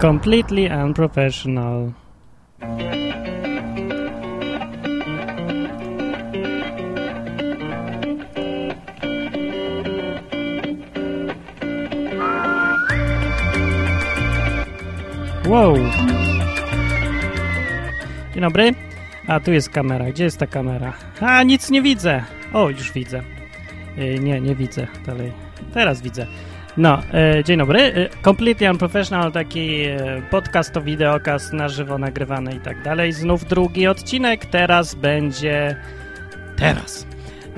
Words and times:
Completely 0.00 0.66
unprofessional. 0.66 1.92
Wow. 15.46 15.76
Dzień 18.34 18.40
dobry. 18.40 18.74
A 19.26 19.40
tu 19.40 19.52
jest 19.52 19.68
kamera. 19.68 20.10
Gdzie 20.10 20.24
jest 20.24 20.38
ta 20.38 20.46
kamera? 20.46 20.92
A, 21.20 21.42
nic 21.42 21.70
nie 21.70 21.82
widzę. 21.82 22.24
O, 22.52 22.70
już 22.70 22.92
widzę. 22.92 23.22
Yy, 23.96 24.18
nie, 24.18 24.40
nie 24.40 24.54
widzę 24.54 24.86
dalej. 25.06 25.32
Teraz 25.74 26.02
widzę. 26.02 26.26
No, 26.76 26.98
e, 27.12 27.44
dzień 27.44 27.58
dobry. 27.58 27.80
E, 27.80 28.08
Completely 28.24 28.70
Unprofessional, 28.70 29.32
taki 29.32 29.82
e, 29.82 30.22
podcast 30.30 30.72
to 30.72 30.82
wideokast 30.82 31.52
na 31.52 31.68
żywo 31.68 31.98
nagrywany 31.98 32.54
i 32.54 32.60
tak 32.60 32.82
dalej. 32.82 33.12
Znów 33.12 33.44
drugi 33.44 33.86
odcinek. 33.86 34.46
Teraz 34.46 34.94
będzie... 34.94 35.76
Teraz. 36.56 37.06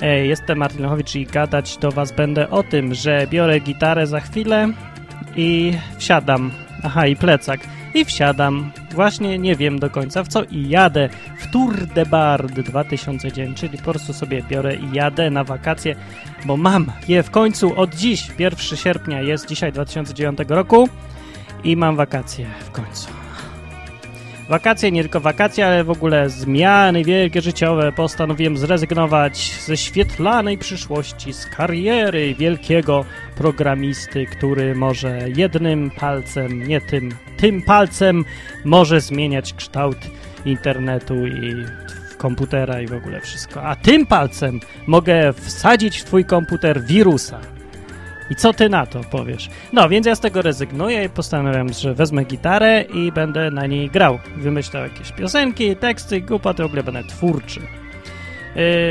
E, 0.01 0.25
jestem 0.25 0.57
Martin 0.57 0.81
Lechowicz 0.81 1.15
i 1.15 1.25
gadać 1.25 1.77
do 1.77 1.91
was 1.91 2.11
będę 2.11 2.49
o 2.49 2.63
tym, 2.63 2.93
że 2.93 3.27
biorę 3.27 3.59
gitarę 3.59 4.07
za 4.07 4.19
chwilę 4.19 4.67
i 5.35 5.73
wsiadam. 5.97 6.51
Aha, 6.83 7.07
i 7.07 7.15
plecak. 7.15 7.59
I 7.93 8.05
wsiadam. 8.05 8.71
Właśnie 8.93 9.39
nie 9.39 9.55
wiem 9.55 9.79
do 9.79 9.89
końca 9.89 10.23
w 10.23 10.27
co 10.27 10.43
i 10.43 10.69
jadę 10.69 11.09
w 11.37 11.51
Tour 11.51 11.87
de 11.87 12.05
Bard 12.05 12.53
2009, 12.53 13.57
czyli 13.57 13.77
po 13.77 13.83
prostu 13.83 14.13
sobie 14.13 14.43
biorę 14.49 14.75
i 14.75 14.93
jadę 14.93 15.29
na 15.29 15.43
wakacje, 15.43 15.95
bo 16.45 16.57
mam 16.57 16.91
je 17.07 17.23
w 17.23 17.31
końcu 17.31 17.79
od 17.79 17.95
dziś, 17.95 18.31
1 18.39 18.59
sierpnia 18.59 19.21
jest 19.21 19.47
dzisiaj 19.47 19.71
2009 19.71 20.39
roku 20.47 20.89
i 21.63 21.77
mam 21.77 21.95
wakacje 21.95 22.45
w 22.59 22.71
końcu. 22.71 23.22
Wakacje, 24.49 24.91
nie 24.91 25.01
tylko 25.01 25.19
wakacje, 25.19 25.67
ale 25.67 25.83
w 25.83 25.89
ogóle 25.89 26.29
zmiany 26.29 27.03
wielkie 27.03 27.41
życiowe. 27.41 27.91
Postanowiłem 27.91 28.57
zrezygnować 28.57 29.59
ze 29.65 29.77
świetlanej 29.77 30.57
przyszłości, 30.57 31.33
z 31.33 31.45
kariery 31.45 32.35
wielkiego 32.35 33.05
programisty, 33.35 34.25
który 34.25 34.75
może 34.75 35.19
jednym 35.35 35.91
palcem, 35.91 36.67
nie 36.67 36.81
tym, 36.81 37.11
tym 37.37 37.61
palcem 37.61 38.25
może 38.65 39.01
zmieniać 39.01 39.53
kształt 39.53 39.97
internetu 40.45 41.27
i 41.27 41.65
komputera 42.17 42.81
i 42.81 42.87
w 42.87 42.93
ogóle 42.93 43.21
wszystko. 43.21 43.63
A 43.63 43.75
tym 43.75 44.05
palcem 44.05 44.59
mogę 44.87 45.33
wsadzić 45.33 45.97
w 45.97 46.03
twój 46.03 46.25
komputer 46.25 46.83
wirusa. 46.83 47.52
I 48.29 48.35
co 48.35 48.53
ty 48.53 48.69
na 48.69 48.85
to 48.85 49.01
powiesz? 49.11 49.49
No, 49.73 49.89
więc 49.89 50.05
ja 50.05 50.15
z 50.15 50.19
tego 50.19 50.41
rezygnuję 50.41 51.03
i 51.03 51.09
postanawiam, 51.09 51.73
że 51.73 51.93
wezmę 51.93 52.23
gitarę 52.23 52.81
i 52.81 53.11
będę 53.11 53.51
na 53.51 53.65
niej 53.65 53.89
grał. 53.89 54.19
Wymyślał 54.37 54.83
jakieś 54.83 55.11
piosenki, 55.11 55.75
teksty, 55.75 56.21
głupoty, 56.21 56.63
w 56.63 56.65
ogóle 56.65 56.83
będę 56.83 57.03
twórczy. 57.03 57.59
Yy, 57.59 57.65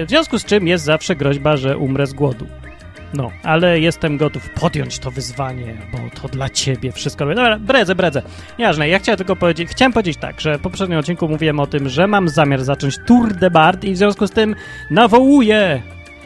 w 0.07 0.09
związku 0.09 0.39
z 0.39 0.45
czym 0.45 0.67
jest 0.67 0.85
zawsze 0.85 1.17
groźba, 1.17 1.57
że 1.57 1.79
umrę 1.79 2.07
z 2.07 2.13
głodu. 2.13 2.47
No, 3.15 3.31
ale 3.43 3.81
jestem 3.81 4.17
gotów 4.17 4.51
podjąć 4.51 4.99
to 4.99 5.11
wyzwanie, 5.11 5.77
bo 5.93 5.99
to 6.21 6.29
dla 6.29 6.49
ciebie 6.49 6.93
wszystko. 6.93 7.27
Dobra, 7.27 7.59
bredzę, 7.59 7.95
bredzę. 7.95 8.23
Nieważne, 8.59 8.89
ja 8.89 8.99
chciałem 8.99 9.17
tylko 9.17 9.37
powiedzieć, 9.37 9.69
chciałem 9.69 9.93
powiedzieć 9.93 10.17
tak, 10.17 10.41
że 10.41 10.59
w 10.59 10.61
poprzednim 10.61 10.99
odcinku 10.99 11.29
mówiłem 11.29 11.61
o 11.61 11.67
tym, 11.67 11.89
że 11.89 12.07
mam 12.07 12.29
zamiar 12.29 12.65
zacząć 12.65 12.99
Tour 13.07 13.35
de 13.35 13.51
Bard 13.51 13.85
i 13.85 13.93
w 13.93 13.97
związku 13.97 14.27
z 14.27 14.31
tym 14.31 14.55
nawołuję 14.91 15.83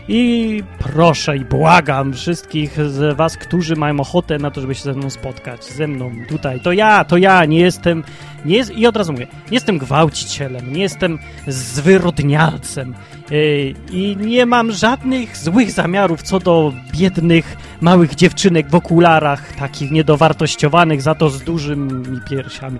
i 0.08 0.62
proszę 0.78 1.36
i 1.36 1.44
błagam 1.44 2.12
wszystkich 2.12 2.80
z 2.90 3.16
was, 3.16 3.36
którzy 3.36 3.76
mają 3.76 4.00
ochotę 4.00 4.38
na 4.38 4.50
to, 4.50 4.60
żeby 4.60 4.74
się 4.74 4.82
ze 4.82 4.92
mną 4.92 5.10
spotkać, 5.10 5.64
ze 5.64 5.86
mną 5.86 6.10
tutaj, 6.28 6.60
to 6.60 6.72
ja, 6.72 7.04
to 7.04 7.16
ja, 7.16 7.44
nie 7.44 7.60
jestem, 7.60 8.04
nie 8.44 8.56
jest, 8.56 8.70
i 8.70 8.86
od 8.86 8.96
razu 8.96 9.12
mówię, 9.12 9.26
nie 9.26 9.54
jestem 9.54 9.78
gwałcicielem, 9.78 10.72
nie 10.72 10.82
jestem 10.82 11.18
zwyrodnialcem 11.46 12.94
yy, 13.30 13.74
i 13.92 14.16
nie 14.16 14.46
mam 14.46 14.72
żadnych 14.72 15.36
złych 15.36 15.70
zamiarów 15.70 16.22
co 16.22 16.40
do 16.40 16.72
biednych, 16.92 17.56
małych 17.80 18.14
dziewczynek 18.14 18.70
w 18.70 18.74
okularach, 18.74 19.56
takich 19.56 19.90
niedowartościowanych, 19.90 21.02
za 21.02 21.14
to 21.14 21.30
z 21.30 21.42
dużymi 21.42 22.20
piersiami. 22.30 22.78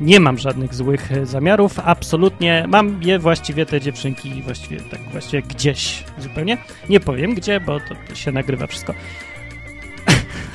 Nie 0.00 0.20
mam 0.20 0.38
żadnych 0.38 0.74
złych 0.74 1.12
e, 1.12 1.26
zamiarów, 1.26 1.78
absolutnie. 1.84 2.64
Mam 2.68 3.02
je 3.02 3.18
właściwie 3.18 3.66
te 3.66 3.80
dziewczynki 3.80 4.42
właściwie 4.42 4.80
tak 4.80 5.00
właściwie 5.00 5.42
gdzieś 5.42 6.04
zupełnie. 6.18 6.58
Nie 6.88 7.00
powiem 7.00 7.34
gdzie, 7.34 7.60
bo 7.60 7.80
to, 7.80 7.94
to 8.08 8.14
się 8.14 8.32
nagrywa 8.32 8.66
wszystko. 8.66 8.94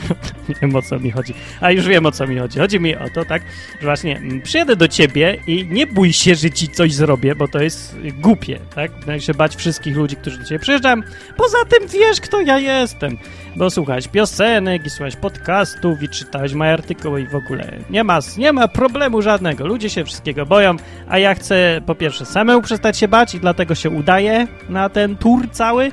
nie 0.50 0.56
wiem 0.62 0.76
o 0.76 0.82
co 0.82 1.00
mi 1.00 1.12
chodzi. 1.12 1.34
A 1.62 1.72
już 1.72 1.88
wiem 1.88 2.06
o 2.06 2.12
co 2.12 2.28
mi 2.28 2.38
chodzi. 2.38 2.60
Chodzi 2.60 2.80
mi 2.80 2.96
o 2.96 3.10
to, 3.10 3.26
tak, 3.26 3.42
że 3.80 3.86
właśnie 3.86 4.18
mm, 4.18 4.42
przyjadę 4.42 4.76
do 4.76 4.88
ciebie 4.88 5.38
i 5.48 5.68
nie 5.70 5.88
bój 5.88 6.14
się, 6.14 6.36
że 6.36 6.52
ci 6.52 6.68
coś 6.68 6.94
zrobię, 6.94 7.36
bo 7.36 7.48
to 7.48 7.64
jest 7.64 7.98
głupie, 8.22 8.60
tak? 8.76 8.92
Będę 8.92 9.22
się 9.22 9.34
bać 9.34 9.56
wszystkich 9.56 9.96
ludzi, 9.96 10.16
którzy 10.16 10.38
do 10.38 10.46
ciebie 10.46 10.60
przyjeżdżam. 10.60 11.04
Poza 11.38 11.58
tym 11.70 11.88
wiesz, 11.88 12.22
kto 12.22 12.42
ja 12.42 12.60
jestem. 12.60 13.18
Bo 13.56 13.70
słuchać 13.70 14.08
piosenek 14.08 14.86
i 14.86 14.90
słuchać 14.90 15.16
podcastów 15.16 16.04
i 16.04 16.10
czytać 16.10 16.54
moje 16.54 16.74
artykuły 16.74 17.22
i 17.22 17.28
w 17.28 17.36
ogóle 17.36 17.78
nie 17.90 18.04
ma, 18.04 18.20
nie 18.38 18.54
ma 18.54 18.68
problemu 18.68 19.22
żadnego. 19.22 19.68
Ludzie 19.68 19.90
się 19.90 20.06
wszystkiego 20.06 20.46
boją, 20.46 20.76
a 21.08 21.20
ja 21.20 21.36
chcę 21.36 21.82
po 21.86 21.96
pierwsze 21.96 22.26
samemu 22.26 22.62
przestać 22.62 22.98
się 22.98 23.08
bać 23.08 23.36
i 23.36 23.40
dlatego 23.40 23.76
się 23.76 23.90
udaję 23.90 24.48
na 24.70 24.90
ten 24.90 25.16
tour 25.16 25.50
cały, 25.52 25.92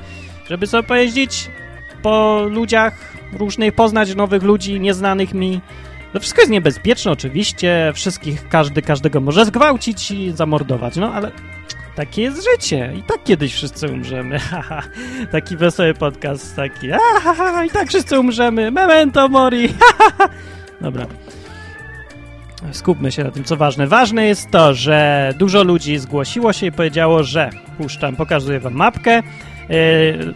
żeby 0.49 0.67
sobie 0.67 0.87
pojeździć 0.87 1.49
po 2.01 2.45
ludziach 2.49 3.12
różnych, 3.37 3.75
poznać 3.75 4.15
nowych 4.15 4.43
ludzi, 4.43 4.79
nieznanych 4.79 5.33
mi. 5.33 5.61
To 6.13 6.19
wszystko 6.19 6.41
jest 6.41 6.51
niebezpieczne 6.51 7.11
oczywiście, 7.11 7.91
wszystkich, 7.95 8.47
każdy 8.49 8.81
każdego 8.81 9.21
może 9.21 9.45
zgwałcić 9.45 10.11
i 10.11 10.31
zamordować, 10.31 10.95
no 10.95 11.13
ale 11.13 11.31
takie 11.95 12.21
jest 12.21 12.47
życie 12.51 12.93
i 12.99 13.03
tak 13.03 13.23
kiedyś 13.23 13.53
wszyscy 13.53 13.87
umrzemy, 13.87 14.39
taki 15.31 15.57
wesoły 15.57 15.93
podcast, 15.93 16.55
taki, 16.55 16.87
i 17.67 17.69
tak 17.69 17.89
wszyscy 17.89 18.19
umrzemy, 18.19 18.71
memento 18.71 19.29
mori. 19.29 19.69
Dobra. 20.81 21.05
Skupmy 22.71 23.11
się 23.11 23.23
na 23.23 23.31
tym, 23.31 23.43
co 23.43 23.57
ważne. 23.57 23.87
Ważne 23.87 24.25
jest 24.25 24.51
to, 24.51 24.73
że 24.73 25.29
dużo 25.37 25.63
ludzi 25.63 25.97
zgłosiło 25.97 26.53
się 26.53 26.65
i 26.65 26.71
powiedziało, 26.71 27.23
że 27.23 27.49
puszczam, 27.77 28.15
pokazuję 28.15 28.59
wam 28.59 28.73
mapkę, 28.73 29.23
yy, 29.69 30.33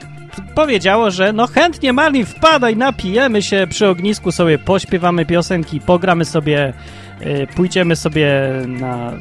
powiedziało, 0.55 1.11
że 1.11 1.33
no 1.33 1.47
chętnie 1.47 1.93
Malin 1.93 2.25
wpadaj, 2.25 2.77
napijemy 2.77 3.41
się 3.41 3.67
przy 3.69 3.87
ognisku, 3.87 4.31
sobie 4.31 4.59
pośpiewamy 4.59 5.25
piosenki, 5.25 5.81
pogramy 5.81 6.25
sobie, 6.25 6.73
yy, 7.19 7.47
pójdziemy 7.55 7.95
sobie 7.95 8.51
na 8.67 9.13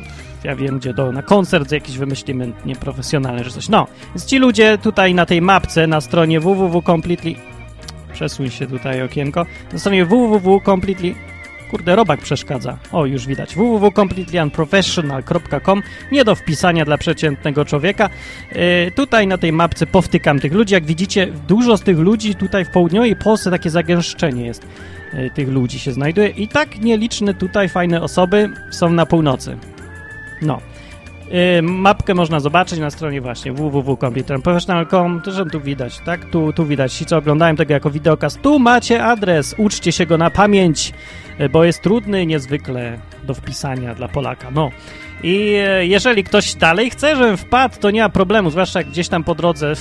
ja 0.45 0.57
wiem 0.57 0.79
gdzie, 0.79 0.95
do, 0.95 1.13
na 1.13 1.23
koncert 1.23 1.73
jakiś 1.73 1.99
wymyślimy 1.99 2.53
nieprofesjonalny 2.65 3.45
czy 3.45 3.51
coś. 3.51 3.69
No, 3.69 3.87
więc 4.09 4.27
ci 4.27 4.39
ludzie 4.39 4.79
tutaj 4.79 5.15
na 5.15 5.27
tej 5.27 5.43
mapce 5.43 5.87
na 5.87 6.01
stronie 6.01 6.41
www.completely 6.41 7.35
przesuń 8.13 8.51
się 8.51 8.67
tutaj 8.67 9.03
okienko, 9.03 9.47
na 9.73 9.79
stronie 9.79 10.05
www.completely 10.05 11.15
Kurde, 11.71 11.97
robak 11.97 12.21
przeszkadza. 12.21 12.79
O, 12.93 13.07
już 13.07 13.27
widać. 13.27 13.57
www.completelyunprofessional.com 13.57 15.83
Nie 16.13 16.25
do 16.25 16.35
wpisania 16.35 16.85
dla 16.85 16.99
przeciętnego 16.99 17.65
człowieka. 17.65 18.11
Yy, 18.53 18.91
tutaj 18.91 19.27
na 19.27 19.39
tej 19.39 19.53
mapce 19.53 19.87
powtykam 19.87 20.41
tych 20.41 20.53
ludzi. 20.53 20.75
Jak 20.75 20.85
widzicie, 20.85 21.29
dużo 21.49 21.77
z 21.77 21.83
tych 21.83 21.99
ludzi 21.99 22.35
tutaj 22.35 22.65
w 22.65 22.71
południowej 22.71 23.17
Polsce 23.17 23.51
takie 23.51 23.71
zagęszczenie 23.71 24.47
jest. 24.47 24.67
Yy, 25.13 25.31
tych 25.31 25.49
ludzi 25.49 25.79
się 25.79 25.93
znajduje. 25.93 26.29
I 26.29 26.49
tak 26.49 26.81
nieliczne 26.81 27.35
tutaj 27.35 27.69
fajne 27.69 28.03
osoby 28.03 28.51
są 28.71 28.91
na 28.91 29.07
północy. 29.07 29.57
No. 30.43 30.61
Yy, 31.31 31.63
mapkę 31.63 32.15
można 32.15 32.41
zobaczyć 32.41 32.79
na 32.79 32.91
stronie 32.91 33.21
właśnie 33.21 33.53
www.computerprofessional.com 33.53 35.23
że 35.27 35.47
tu 35.47 35.61
widać, 35.61 35.99
tak? 35.99 36.25
Tu, 36.25 36.53
tu 36.53 36.67
widać. 36.67 36.93
Ci, 36.93 37.07
co 37.07 37.17
oglądają 37.17 37.57
tego 37.57 37.73
jako 37.73 37.91
wideokaz, 37.91 38.37
tu 38.43 38.59
macie 38.59 39.05
adres. 39.05 39.55
Uczcie 39.59 39.93
się 39.93 40.07
go 40.07 40.19
na 40.19 40.31
pamięć, 40.31 40.93
yy, 41.39 41.49
bo 41.49 41.65
jest 41.65 41.83
trudny 41.83 42.27
niezwykle 42.27 42.99
do 43.25 43.35
wpisania 43.35 43.95
dla 43.95 44.09
Polaka. 44.09 44.51
No. 44.51 44.71
I 45.23 45.51
yy, 45.51 45.87
jeżeli 45.87 46.25
ktoś 46.25 46.55
dalej 46.55 46.91
chce, 46.91 47.17
żebym 47.17 47.37
wpadł, 47.37 47.77
to 47.81 47.91
nie 47.91 48.03
ma 48.03 48.09
problemu, 48.09 48.51
zwłaszcza 48.51 48.81
jak 48.81 48.89
gdzieś 48.89 49.09
tam 49.09 49.25
po 49.25 49.35
drodze 49.35 49.75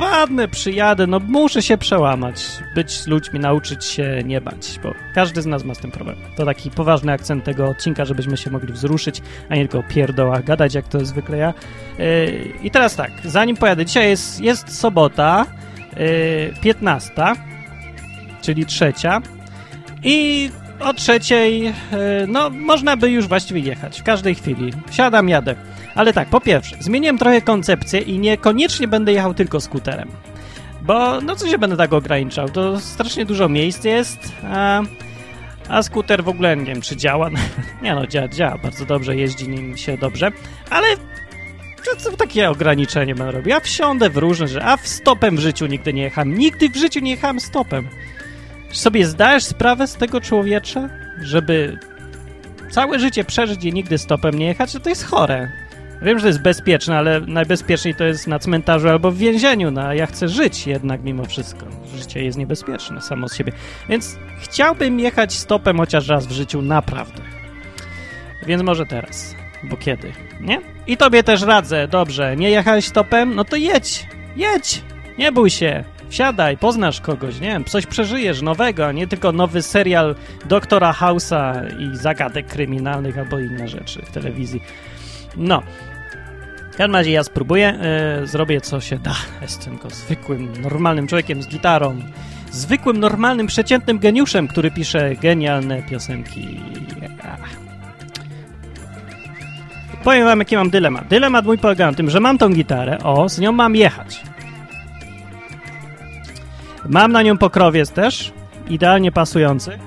wpadnę, 0.00 0.48
przyjadę, 0.48 1.06
no 1.06 1.20
muszę 1.20 1.62
się 1.62 1.78
przełamać, 1.78 2.44
być 2.74 3.00
z 3.00 3.06
ludźmi, 3.06 3.40
nauczyć 3.40 3.84
się 3.84 4.22
nie 4.24 4.40
bać, 4.40 4.80
bo 4.82 4.94
każdy 5.14 5.42
z 5.42 5.46
nas 5.46 5.64
ma 5.64 5.74
z 5.74 5.78
tym 5.78 5.90
problem. 5.90 6.16
To 6.36 6.44
taki 6.44 6.70
poważny 6.70 7.12
akcent 7.12 7.44
tego 7.44 7.68
odcinka, 7.68 8.04
żebyśmy 8.04 8.36
się 8.36 8.50
mogli 8.50 8.72
wzruszyć, 8.72 9.22
a 9.48 9.54
nie 9.54 9.60
tylko 9.60 9.78
o 9.78 9.82
pierdołach 9.82 10.44
gadać, 10.44 10.74
jak 10.74 10.88
to 10.88 11.04
zwykle 11.04 11.38
ja. 11.38 11.54
Yy, 11.98 12.52
I 12.62 12.70
teraz 12.70 12.96
tak, 12.96 13.10
zanim 13.24 13.56
pojadę, 13.56 13.86
dzisiaj 13.86 14.08
jest, 14.08 14.40
jest 14.40 14.78
sobota, 14.78 15.46
yy, 15.96 16.54
15, 16.62 17.12
czyli 18.42 18.66
trzecia 18.66 19.20
i 20.04 20.50
o 20.80 20.94
trzeciej, 20.94 21.62
yy, 21.62 21.72
no 22.28 22.50
można 22.50 22.96
by 22.96 23.10
już 23.10 23.28
właściwie 23.28 23.60
jechać, 23.60 24.00
w 24.00 24.04
każdej 24.04 24.34
chwili. 24.34 24.72
Siadam, 24.90 25.28
jadę. 25.28 25.54
Ale 25.94 26.12
tak, 26.12 26.28
po 26.28 26.40
pierwsze, 26.40 26.76
zmieniłem 26.80 27.18
trochę 27.18 27.40
koncepcję 27.40 28.00
i 28.00 28.18
niekoniecznie 28.18 28.88
będę 28.88 29.12
jechał 29.12 29.34
tylko 29.34 29.60
skuterem. 29.60 30.10
Bo, 30.82 31.20
no 31.20 31.36
co 31.36 31.48
się 31.48 31.58
będę 31.58 31.76
tak 31.76 31.92
ograniczał? 31.92 32.48
To 32.48 32.80
strasznie 32.80 33.24
dużo 33.24 33.48
miejsc 33.48 33.84
jest, 33.84 34.32
a, 34.44 34.82
a 35.68 35.82
skuter 35.82 36.24
w 36.24 36.28
ogóle 36.28 36.56
nie 36.56 36.64
wiem, 36.64 36.80
czy 36.80 36.96
działa. 36.96 37.30
nie 37.82 37.94
no, 37.94 38.06
działa, 38.06 38.28
działa 38.28 38.58
bardzo 38.58 38.86
dobrze, 38.86 39.16
jeździ 39.16 39.48
nim 39.48 39.76
się 39.76 39.98
dobrze, 39.98 40.30
ale 40.70 40.86
to 42.04 42.16
takie 42.16 42.50
ograniczenie 42.50 43.14
będę 43.14 43.32
robił. 43.32 43.48
Ja 43.48 43.60
wsiądę 43.60 44.10
w 44.10 44.16
różne 44.16 44.48
rzeczy, 44.48 44.66
a 44.66 44.76
w 44.76 44.88
stopem 44.88 45.36
w 45.36 45.40
życiu 45.40 45.66
nigdy 45.66 45.92
nie 45.92 46.02
jechałem. 46.02 46.38
Nigdy 46.38 46.68
w 46.68 46.76
życiu 46.76 47.00
nie 47.00 47.10
jechałem 47.10 47.40
stopem. 47.40 47.88
Sobie 48.72 49.06
zdajesz 49.06 49.44
sprawę 49.44 49.86
z 49.86 49.94
tego 49.94 50.20
człowiecza, 50.20 50.88
żeby 51.22 51.78
całe 52.70 52.98
życie 52.98 53.24
przeżyć 53.24 53.64
i 53.64 53.72
nigdy 53.72 53.98
stopem 53.98 54.38
nie 54.38 54.46
jechać, 54.46 54.72
to 54.82 54.88
jest 54.88 55.04
chore. 55.04 55.52
Wiem, 56.02 56.18
że 56.18 56.22
to 56.22 56.28
jest 56.28 56.42
bezpieczne, 56.42 56.98
ale 56.98 57.20
najbezpieczniej 57.20 57.94
to 57.94 58.04
jest 58.04 58.26
na 58.26 58.38
cmentarzu 58.38 58.88
albo 58.88 59.10
w 59.10 59.16
więzieniu. 59.16 59.70
No, 59.70 59.82
a 59.82 59.94
ja 59.94 60.06
chcę 60.06 60.28
żyć 60.28 60.66
jednak 60.66 61.02
mimo 61.02 61.24
wszystko. 61.24 61.66
Życie 61.96 62.24
jest 62.24 62.38
niebezpieczne 62.38 63.00
samo 63.00 63.28
z 63.28 63.36
siebie. 63.36 63.52
Więc 63.88 64.18
chciałbym 64.40 65.00
jechać 65.00 65.32
stopem 65.32 65.78
chociaż 65.78 66.08
raz 66.08 66.26
w 66.26 66.32
życiu, 66.32 66.62
naprawdę. 66.62 67.22
Więc 68.46 68.62
może 68.62 68.86
teraz. 68.86 69.34
Bo 69.62 69.76
kiedy? 69.76 70.12
Nie? 70.40 70.60
I 70.86 70.96
tobie 70.96 71.22
też 71.22 71.42
radzę, 71.42 71.88
dobrze. 71.88 72.36
Nie 72.36 72.50
jechałeś 72.50 72.84
stopem? 72.84 73.34
No 73.34 73.44
to 73.44 73.56
jedź. 73.56 74.06
Jedź. 74.36 74.82
Nie 75.18 75.32
bój 75.32 75.50
się. 75.50 75.84
Wsiadaj, 76.08 76.56
poznasz 76.56 77.00
kogoś, 77.00 77.40
nie 77.40 77.48
wiem, 77.48 77.64
coś 77.64 77.86
przeżyjesz 77.86 78.42
nowego, 78.42 78.86
a 78.86 78.92
nie 78.92 79.06
tylko 79.06 79.32
nowy 79.32 79.62
serial 79.62 80.14
Doktora 80.44 80.92
House'a 80.92 81.66
i 81.80 81.96
zagadek 81.96 82.46
kryminalnych 82.46 83.18
albo 83.18 83.38
inne 83.38 83.68
rzeczy 83.68 84.02
w 84.02 84.10
telewizji. 84.10 84.62
No. 85.36 85.62
Każdym 86.80 86.96
razie 86.96 87.10
ja 87.10 87.24
spróbuję, 87.24 87.78
yy, 88.20 88.26
zrobię 88.26 88.60
co 88.60 88.80
się 88.80 88.98
da. 88.98 89.14
Jestem 89.42 89.72
tylko 89.72 89.90
zwykłym, 89.90 90.62
normalnym 90.62 91.06
człowiekiem 91.06 91.42
z 91.42 91.48
gitarą. 91.48 92.00
Zwykłym, 92.50 93.00
normalnym, 93.00 93.46
przeciętnym 93.46 93.98
geniuszem, 93.98 94.48
który 94.48 94.70
pisze 94.70 95.16
genialne 95.16 95.82
piosenki. 95.82 96.60
Powiem 100.04 100.24
wam, 100.24 100.38
jaki 100.38 100.56
mam 100.56 100.70
dylemat. 100.70 101.08
Dylemat 101.08 101.44
mój 101.44 101.58
polega 101.58 101.90
na 101.90 101.96
tym, 101.96 102.10
że 102.10 102.20
mam 102.20 102.38
tą 102.38 102.48
gitarę, 102.48 102.98
o, 102.98 103.28
z 103.28 103.38
nią 103.38 103.52
mam 103.52 103.76
jechać. 103.76 104.22
Mam 106.88 107.12
na 107.12 107.22
nią 107.22 107.38
pokrowiec 107.38 107.90
też, 107.90 108.32
idealnie 108.68 109.12
pasujący. 109.12 109.78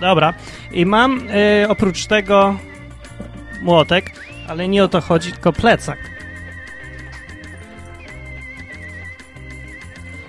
Dobra. 0.00 0.34
I 0.72 0.86
mam 0.86 1.28
y, 1.28 1.68
oprócz 1.68 2.06
tego 2.06 2.56
młotek, 3.62 4.10
ale 4.48 4.68
nie 4.68 4.84
o 4.84 4.88
to 4.88 5.00
chodzi, 5.00 5.32
tylko 5.32 5.52
plecak. 5.52 5.98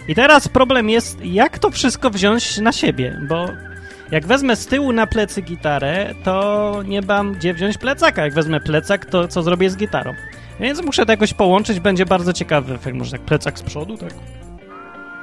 I 0.07 0.15
teraz 0.15 0.47
problem 0.47 0.89
jest, 0.89 1.25
jak 1.25 1.59
to 1.59 1.71
wszystko 1.71 2.09
wziąć 2.09 2.57
na 2.57 2.71
siebie, 2.71 3.19
bo 3.27 3.47
jak 4.11 4.25
wezmę 4.25 4.55
z 4.55 4.67
tyłu 4.67 4.91
na 4.91 5.07
plecy 5.07 5.41
gitarę, 5.41 6.15
to 6.23 6.73
nie 6.85 7.01
mam 7.01 7.33
gdzie 7.33 7.53
wziąć 7.53 7.77
plecaka. 7.77 8.23
Jak 8.23 8.33
wezmę 8.33 8.59
plecak, 8.59 9.05
to 9.05 9.27
co 9.27 9.43
zrobię 9.43 9.69
z 9.69 9.77
gitarą? 9.77 10.13
Więc 10.59 10.83
muszę 10.85 11.05
to 11.05 11.11
jakoś 11.11 11.33
połączyć, 11.33 11.79
będzie 11.79 12.05
bardzo 12.05 12.33
ciekawy 12.33 12.73
efekt. 12.73 12.97
Może 12.97 13.11
tak 13.11 13.21
plecak 13.21 13.59
z 13.59 13.61
przodu, 13.61 13.97
tak? 13.97 14.13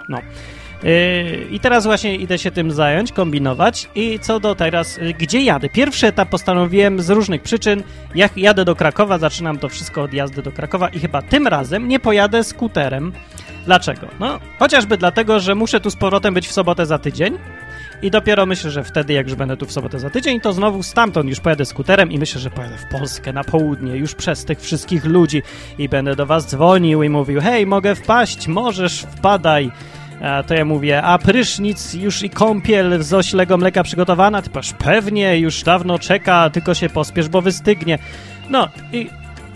No. 0.09 0.19
Yy, 0.83 1.47
I 1.51 1.61
teraz 1.61 1.85
właśnie 1.85 2.17
idę 2.17 2.39
się 2.39 2.51
tym 2.51 2.71
zająć, 2.71 3.13
kombinować. 3.13 3.89
I 3.95 4.19
co 4.19 4.41
do 4.41 4.55
teraz, 4.55 4.97
yy, 4.97 5.15
gdzie 5.15 5.41
jadę? 5.41 5.69
Pierwszy 5.69 6.07
etap 6.07 6.29
postanowiłem 6.29 7.03
z 7.03 7.11
różnych 7.11 7.43
przyczyn. 7.43 7.83
Jak 8.15 8.37
jadę 8.37 8.65
do 8.65 8.77
Krakowa, 8.77 9.19
zaczynam 9.19 9.59
to 9.59 9.69
wszystko 9.69 10.03
od 10.03 10.13
jazdy 10.13 10.43
do 10.43 10.53
Krakowa 10.53 10.89
i 10.89 10.99
chyba 10.99 11.23
tym 11.23 11.47
razem 11.47 11.89
nie 11.89 12.01
pojadę 12.01 12.45
skuterem. 12.45 13.13
Dlaczego? 13.67 14.09
No, 14.21 14.41
chociażby 14.59 14.97
dlatego, 14.97 15.41
że 15.41 15.55
muszę 15.55 15.81
tu 15.81 15.91
z 15.91 15.97
powrotem 15.97 16.35
być 16.35 16.49
w 16.49 16.53
sobotę 16.53 16.87
za 16.87 16.99
tydzień. 16.99 17.39
I 18.03 18.11
dopiero 18.11 18.47
myślę, 18.47 18.71
że 18.71 18.85
wtedy, 18.85 19.13
jak 19.13 19.27
już 19.27 19.37
będę 19.37 19.57
tu 19.57 19.67
w 19.67 19.73
sobotę 19.73 19.99
za 19.99 20.11
tydzień, 20.11 20.41
to 20.41 20.53
znowu 20.53 20.83
stamtąd 20.83 21.29
już 21.29 21.41
pojadę 21.41 21.65
skuterem 21.65 22.13
i 22.13 22.19
myślę, 22.19 22.41
że 22.41 22.51
pojadę 22.51 22.77
w 22.77 22.85
Polskę 22.85 23.33
na 23.33 23.45
południe, 23.45 23.97
już 23.97 24.15
przez 24.15 24.45
tych 24.45 24.61
wszystkich 24.61 25.05
ludzi 25.05 25.43
i 25.79 25.89
będę 25.89 26.17
do 26.17 26.27
was 26.27 26.47
dzwonił 26.47 27.03
i 27.03 27.09
mówił, 27.09 27.41
hej, 27.41 27.67
mogę 27.67 27.95
wpaść, 27.95 28.49
możesz, 28.49 29.01
wpadaj. 29.01 29.71
To 30.47 30.55
ja 30.55 30.65
mówię, 30.65 31.03
a 31.03 31.19
prysznic 31.19 31.95
już 31.95 32.23
i 32.23 32.31
kąpiel 32.31 33.03
z 33.03 33.15
oślego 33.15 33.59
mleka 33.59 33.83
przygotowana? 33.83 34.43
Ty 34.43 34.51
powiesz, 34.51 34.73
pewnie, 34.73 35.39
już 35.39 35.63
dawno 35.63 35.99
czeka, 35.99 36.51
tylko 36.51 36.75
się 36.75 36.89
pospiesz, 36.89 37.29
bo 37.29 37.43
wystygnie. 37.43 37.99
No 38.51 38.69
i 38.93 39.11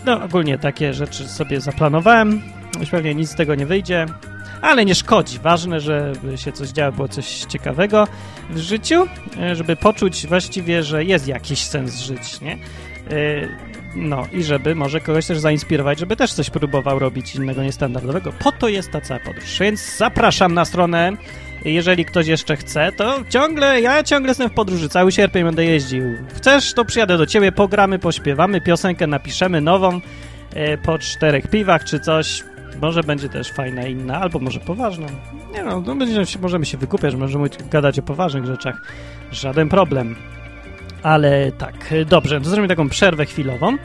no, 0.05 0.23
ogólnie 0.23 0.57
takie 0.57 0.93
rzeczy 0.93 1.27
sobie 1.27 1.61
zaplanowałem. 1.61 2.41
Już 2.79 2.89
pewnie 2.89 3.15
nic 3.15 3.29
z 3.29 3.35
tego 3.35 3.55
nie 3.55 3.65
wyjdzie, 3.65 4.05
ale 4.61 4.85
nie 4.85 4.95
szkodzi. 4.95 5.39
Ważne, 5.39 5.79
żeby 5.79 6.37
się 6.37 6.51
coś 6.51 6.69
działo, 6.69 6.91
było 6.91 7.07
coś 7.07 7.39
ciekawego 7.39 8.07
w 8.49 8.57
życiu, 8.57 9.07
żeby 9.53 9.75
poczuć 9.75 10.27
właściwie, 10.27 10.83
że 10.83 11.03
jest 11.03 11.27
jakiś 11.27 11.59
sens 11.59 11.99
żyć, 11.99 12.41
nie? 12.41 12.57
No 13.95 14.27
i 14.31 14.43
żeby 14.43 14.75
może 14.75 15.01
kogoś 15.01 15.25
też 15.25 15.39
zainspirować, 15.39 15.99
żeby 15.99 16.15
też 16.15 16.33
coś 16.33 16.49
próbował 16.49 16.99
robić 16.99 17.35
innego, 17.35 17.63
niestandardowego. 17.63 18.33
Po 18.39 18.51
to 18.51 18.69
jest 18.69 18.91
ta 18.91 19.01
cała 19.01 19.19
podróż. 19.19 19.59
Więc 19.59 19.97
zapraszam 19.97 20.53
na 20.53 20.65
stronę. 20.65 21.11
Jeżeli 21.65 22.05
ktoś 22.05 22.27
jeszcze 22.27 22.55
chce, 22.55 22.91
to 22.91 23.19
ciągle, 23.29 23.81
ja 23.81 24.03
ciągle 24.03 24.29
jestem 24.29 24.49
w 24.49 24.53
podróży, 24.53 24.89
cały 24.89 25.11
sierpień 25.11 25.43
będę 25.43 25.65
jeździł. 25.65 26.03
Chcesz, 26.35 26.73
to 26.73 26.85
przyjadę 26.85 27.17
do 27.17 27.25
ciebie, 27.25 27.51
pogramy, 27.51 27.99
pośpiewamy, 27.99 28.61
piosenkę 28.61 29.07
napiszemy 29.07 29.61
nową 29.61 30.01
e, 30.53 30.77
po 30.77 30.99
czterech 30.99 31.47
piwach 31.47 31.83
czy 31.83 31.99
coś. 31.99 32.43
Może 32.81 33.03
będzie 33.03 33.29
też 33.29 33.51
fajna 33.51 33.87
inna, 33.87 34.21
albo 34.21 34.39
może 34.39 34.59
poważna. 34.59 35.07
Nie 35.53 35.63
no, 35.63 35.81
no 35.81 35.95
będziemy 35.95 36.25
się, 36.25 36.39
możemy 36.39 36.65
się 36.65 36.77
wykupiać, 36.77 37.15
możemy 37.15 37.49
gadać 37.71 37.99
o 37.99 38.01
poważnych 38.01 38.45
rzeczach. 38.45 38.81
Żaden 39.31 39.69
problem. 39.69 40.15
Ale 41.03 41.51
tak, 41.51 41.93
dobrze, 42.05 42.41
to 42.41 42.49
zrobimy 42.49 42.67
taką 42.67 42.89
przerwę 42.89 43.25
chwilową. 43.25 43.77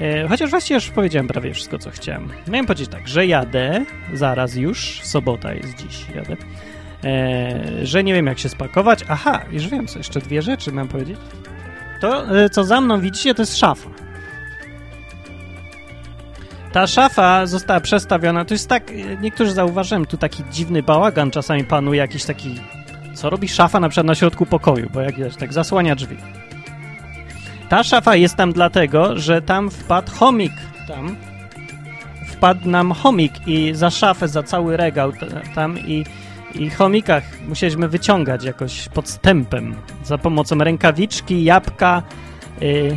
E, 0.00 0.28
chociaż 0.28 0.50
właściwie 0.50 0.74
już 0.74 0.88
powiedziałem 0.88 1.28
prawie 1.28 1.54
wszystko, 1.54 1.78
co 1.78 1.90
chciałem. 1.90 2.28
Miałem 2.48 2.66
powiedzieć 2.66 2.88
tak, 2.88 3.08
że 3.08 3.26
jadę 3.26 3.84
zaraz 4.12 4.54
już, 4.54 5.00
sobota 5.02 5.54
jest 5.54 5.76
dziś, 5.76 6.06
jadę, 6.14 6.36
e, 7.04 7.86
że 7.86 8.04
nie 8.04 8.14
wiem 8.14 8.26
jak 8.26 8.38
się 8.38 8.48
spakować. 8.48 9.04
Aha, 9.08 9.42
już 9.50 9.68
wiem, 9.68 9.86
co 9.86 9.98
jeszcze 9.98 10.20
dwie 10.20 10.42
rzeczy 10.42 10.72
mam 10.72 10.88
powiedzieć. 10.88 11.18
To, 12.00 12.38
e, 12.38 12.50
co 12.50 12.64
za 12.64 12.80
mną 12.80 13.00
widzicie, 13.00 13.34
to 13.34 13.42
jest 13.42 13.58
szafa. 13.58 13.90
Ta 16.72 16.86
szafa 16.86 17.46
została 17.46 17.80
przestawiona, 17.80 18.44
to 18.44 18.54
jest 18.54 18.68
tak, 18.68 18.92
niektórzy 19.20 19.52
zauważyłem, 19.52 20.06
tu 20.06 20.16
taki 20.16 20.44
dziwny 20.50 20.82
bałagan 20.82 21.30
czasami 21.30 21.64
panuje, 21.64 22.00
jakiś 22.00 22.24
taki, 22.24 22.60
co 23.14 23.30
robi 23.30 23.48
szafa 23.48 23.80
na 23.80 23.88
przykład 23.88 24.06
na 24.06 24.14
środku 24.14 24.46
pokoju, 24.46 24.90
bo 24.94 25.00
jak 25.00 25.14
widać, 25.16 25.36
tak 25.36 25.52
zasłania 25.52 25.94
drzwi. 25.94 26.16
Ta 27.70 27.82
szafa 27.82 28.16
jest 28.16 28.36
tam 28.36 28.52
dlatego, 28.52 29.18
że 29.18 29.42
tam 29.42 29.70
wpadł 29.70 30.12
chomik, 30.12 30.52
tam 30.88 31.16
wpadł 32.28 32.68
nam 32.68 32.92
chomik 32.92 33.32
i 33.46 33.74
za 33.74 33.90
szafę, 33.90 34.28
za 34.28 34.42
cały 34.42 34.76
regał 34.76 35.12
tam 35.54 35.78
i, 35.78 36.04
i 36.54 36.70
chomikach 36.70 37.24
musieliśmy 37.48 37.88
wyciągać 37.88 38.44
jakoś 38.44 38.88
podstępem 38.88 39.74
za 40.04 40.18
pomocą 40.18 40.58
rękawiczki, 40.58 41.44
jabłka. 41.44 42.02
Yy, 42.60 42.96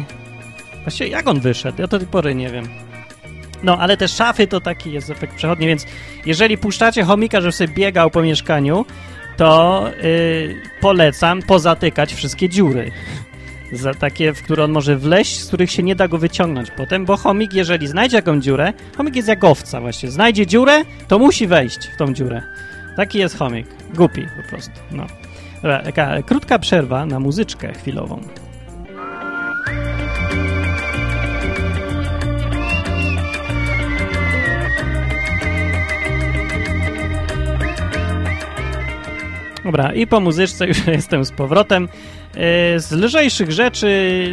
właściwie 0.83 1.09
jak 1.09 1.27
on 1.27 1.39
wyszedł? 1.39 1.81
Ja 1.81 1.87
do 1.87 1.99
tej 1.99 2.07
pory 2.07 2.35
nie 2.35 2.49
wiem. 2.49 2.67
No, 3.63 3.77
ale 3.77 3.97
te 3.97 4.07
szafy 4.07 4.47
to 4.47 4.61
taki 4.61 4.91
jest 4.91 5.09
efekt 5.09 5.35
przechodni, 5.35 5.67
więc 5.67 5.85
jeżeli 6.25 6.57
puszczacie 6.57 7.03
chomika, 7.03 7.41
żeby 7.41 7.51
sobie 7.51 7.73
biegał 7.73 8.09
po 8.09 8.21
mieszkaniu, 8.21 8.85
to 9.37 9.83
yy, 10.03 10.55
polecam 10.81 11.41
pozatykać 11.41 12.13
wszystkie 12.13 12.49
dziury. 12.49 12.91
Za 13.73 13.93
takie, 13.93 14.33
w 14.33 14.43
które 14.43 14.63
on 14.63 14.71
może 14.71 14.97
wleść, 14.97 15.39
z 15.39 15.47
których 15.47 15.71
się 15.71 15.83
nie 15.83 15.95
da 15.95 16.07
go 16.07 16.17
wyciągnąć 16.17 16.71
potem, 16.71 17.05
bo 17.05 17.17
chomik, 17.17 17.53
jeżeli 17.53 17.87
znajdzie 17.87 18.15
jakąś 18.15 18.43
dziurę, 18.43 18.73
chomik 18.97 19.15
jest 19.15 19.27
jak 19.27 19.43
owca 19.43 19.81
właśnie, 19.81 20.11
znajdzie 20.11 20.47
dziurę, 20.47 20.83
to 21.07 21.19
musi 21.19 21.47
wejść 21.47 21.87
w 21.87 21.97
tą 21.97 22.13
dziurę. 22.13 22.41
Taki 22.95 23.17
jest 23.17 23.37
chomik. 23.37 23.67
Głupi 23.93 24.27
po 24.43 24.49
prostu, 24.49 24.73
no. 24.91 25.07
Dobra, 25.55 25.83
taka 25.83 26.21
krótka 26.21 26.59
przerwa 26.59 27.05
na 27.05 27.19
muzyczkę 27.19 27.73
chwilową. 27.73 28.21
Dobra, 39.63 39.93
i 39.93 40.07
po 40.07 40.19
muzyczce 40.19 40.67
już 40.71 40.87
jestem 40.87 41.25
z 41.25 41.31
powrotem. 41.31 41.89
E, 42.35 42.79
z 42.79 42.91
lżejszych 42.91 43.51
rzeczy, 43.51 43.87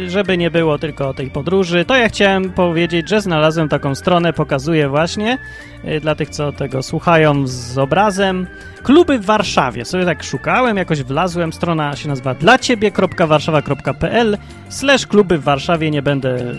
żeby 0.07 0.37
nie 0.37 0.51
było 0.51 0.77
tylko 0.77 1.09
o 1.09 1.13
tej 1.13 1.29
podróży, 1.29 1.85
to 1.85 1.95
ja 1.95 2.09
chciałem 2.09 2.51
powiedzieć, 2.51 3.09
że 3.09 3.21
znalazłem 3.21 3.69
taką 3.69 3.95
stronę, 3.95 4.33
pokazuję 4.33 4.89
właśnie 4.89 5.37
e, 5.83 5.99
dla 5.99 6.15
tych, 6.15 6.29
co 6.29 6.51
tego 6.51 6.83
słuchają 6.83 7.47
z 7.47 7.77
obrazem. 7.77 8.47
Kluby 8.83 9.19
w 9.19 9.25
Warszawie. 9.25 9.85
Sobie 9.85 10.05
tak 10.05 10.23
szukałem, 10.23 10.77
jakoś 10.77 11.03
wlazłem. 11.03 11.53
Strona 11.53 11.95
się 11.95 12.07
nazywa 12.07 12.33
dlaciebie.warszawa.pl 12.33 14.37
slash 14.69 15.07
kluby 15.07 15.37
w 15.37 15.43
Warszawie. 15.43 15.91
Nie 15.91 16.01
będę 16.01 16.55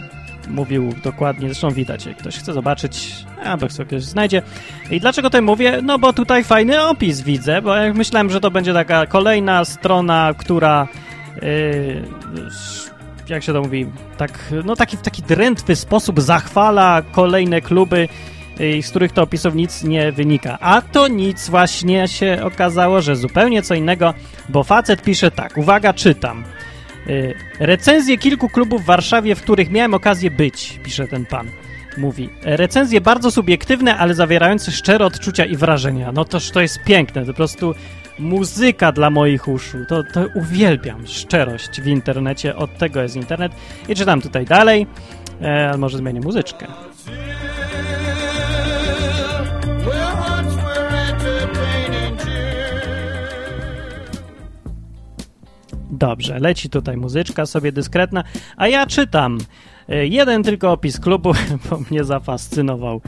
mówił 0.48 0.94
dokładnie, 1.04 1.48
zresztą 1.48 1.70
widać, 1.70 2.06
jak 2.06 2.16
ktoś 2.16 2.38
chce 2.38 2.52
zobaczyć, 2.52 3.14
albo 3.44 3.70
sobie 3.70 3.86
ktoś 3.86 4.02
znajdzie. 4.02 4.42
I 4.90 5.00
dlaczego 5.00 5.30
to 5.30 5.42
mówię? 5.42 5.80
No 5.82 5.98
bo 5.98 6.12
tutaj 6.12 6.44
fajny 6.44 6.82
opis 6.82 7.20
widzę, 7.20 7.62
bo 7.62 7.76
ja 7.76 7.94
myślałem, 7.94 8.30
że 8.30 8.40
to 8.40 8.50
będzie 8.50 8.74
taka 8.74 9.06
kolejna 9.06 9.64
strona, 9.64 10.34
która 10.38 10.88
jak 13.28 13.42
się 13.42 13.52
to 13.52 13.62
mówi, 13.62 13.86
tak, 14.16 14.52
no 14.64 14.76
taki, 14.76 14.96
w 14.96 15.02
taki 15.02 15.22
drętwy 15.22 15.76
sposób 15.76 16.20
zachwala 16.20 17.02
kolejne 17.12 17.60
kluby, 17.60 18.08
z 18.82 18.90
których 18.90 19.12
to 19.12 19.22
opisów 19.22 19.54
nic 19.54 19.84
nie 19.84 20.12
wynika. 20.12 20.58
A 20.60 20.82
to 20.82 21.08
nic 21.08 21.48
właśnie 21.48 22.08
się 22.08 22.38
okazało, 22.44 23.00
że 23.00 23.16
zupełnie 23.16 23.62
co 23.62 23.74
innego, 23.74 24.14
bo 24.48 24.64
facet 24.64 25.02
pisze 25.02 25.30
tak, 25.30 25.58
uwaga, 25.58 25.92
czytam. 25.92 26.44
Y, 27.06 27.34
recenzje 27.60 28.18
kilku 28.18 28.48
klubów 28.48 28.82
w 28.82 28.84
Warszawie, 28.84 29.34
w 29.34 29.42
których 29.42 29.70
miałem 29.70 29.94
okazję 29.94 30.30
być, 30.30 30.80
pisze 30.84 31.08
ten 31.08 31.26
pan. 31.26 31.48
Mówi, 31.96 32.28
recenzje 32.42 33.00
bardzo 33.00 33.30
subiektywne, 33.30 33.96
ale 33.96 34.14
zawierające 34.14 34.72
szczere 34.72 35.04
odczucia 35.04 35.44
i 35.44 35.56
wrażenia. 35.56 36.12
No 36.12 36.24
toż 36.24 36.50
to 36.50 36.60
jest 36.60 36.84
piękne, 36.84 37.24
po 37.24 37.34
prostu 37.34 37.74
muzyka 38.22 38.92
dla 38.92 39.10
moich 39.10 39.48
uszu. 39.48 39.78
To, 39.88 40.02
to 40.04 40.26
uwielbiam 40.34 41.06
szczerość 41.06 41.80
w 41.80 41.86
internecie, 41.86 42.56
od 42.56 42.78
tego 42.78 43.02
jest 43.02 43.16
internet. 43.16 43.52
I 43.88 43.94
czytam 43.94 44.20
tutaj 44.20 44.44
dalej, 44.44 44.86
e, 45.40 45.76
może 45.78 45.98
zmienię 45.98 46.20
muzyczkę. 46.20 46.66
Dobrze, 55.90 56.38
leci 56.38 56.70
tutaj 56.70 56.96
muzyczka 56.96 57.46
sobie 57.46 57.72
dyskretna, 57.72 58.24
a 58.56 58.68
ja 58.68 58.86
czytam. 58.86 59.38
E, 59.88 60.06
jeden 60.06 60.42
tylko 60.42 60.72
opis 60.72 61.00
klubu, 61.00 61.32
bo 61.70 61.78
mnie 61.90 62.04
zafascynował. 62.04 63.00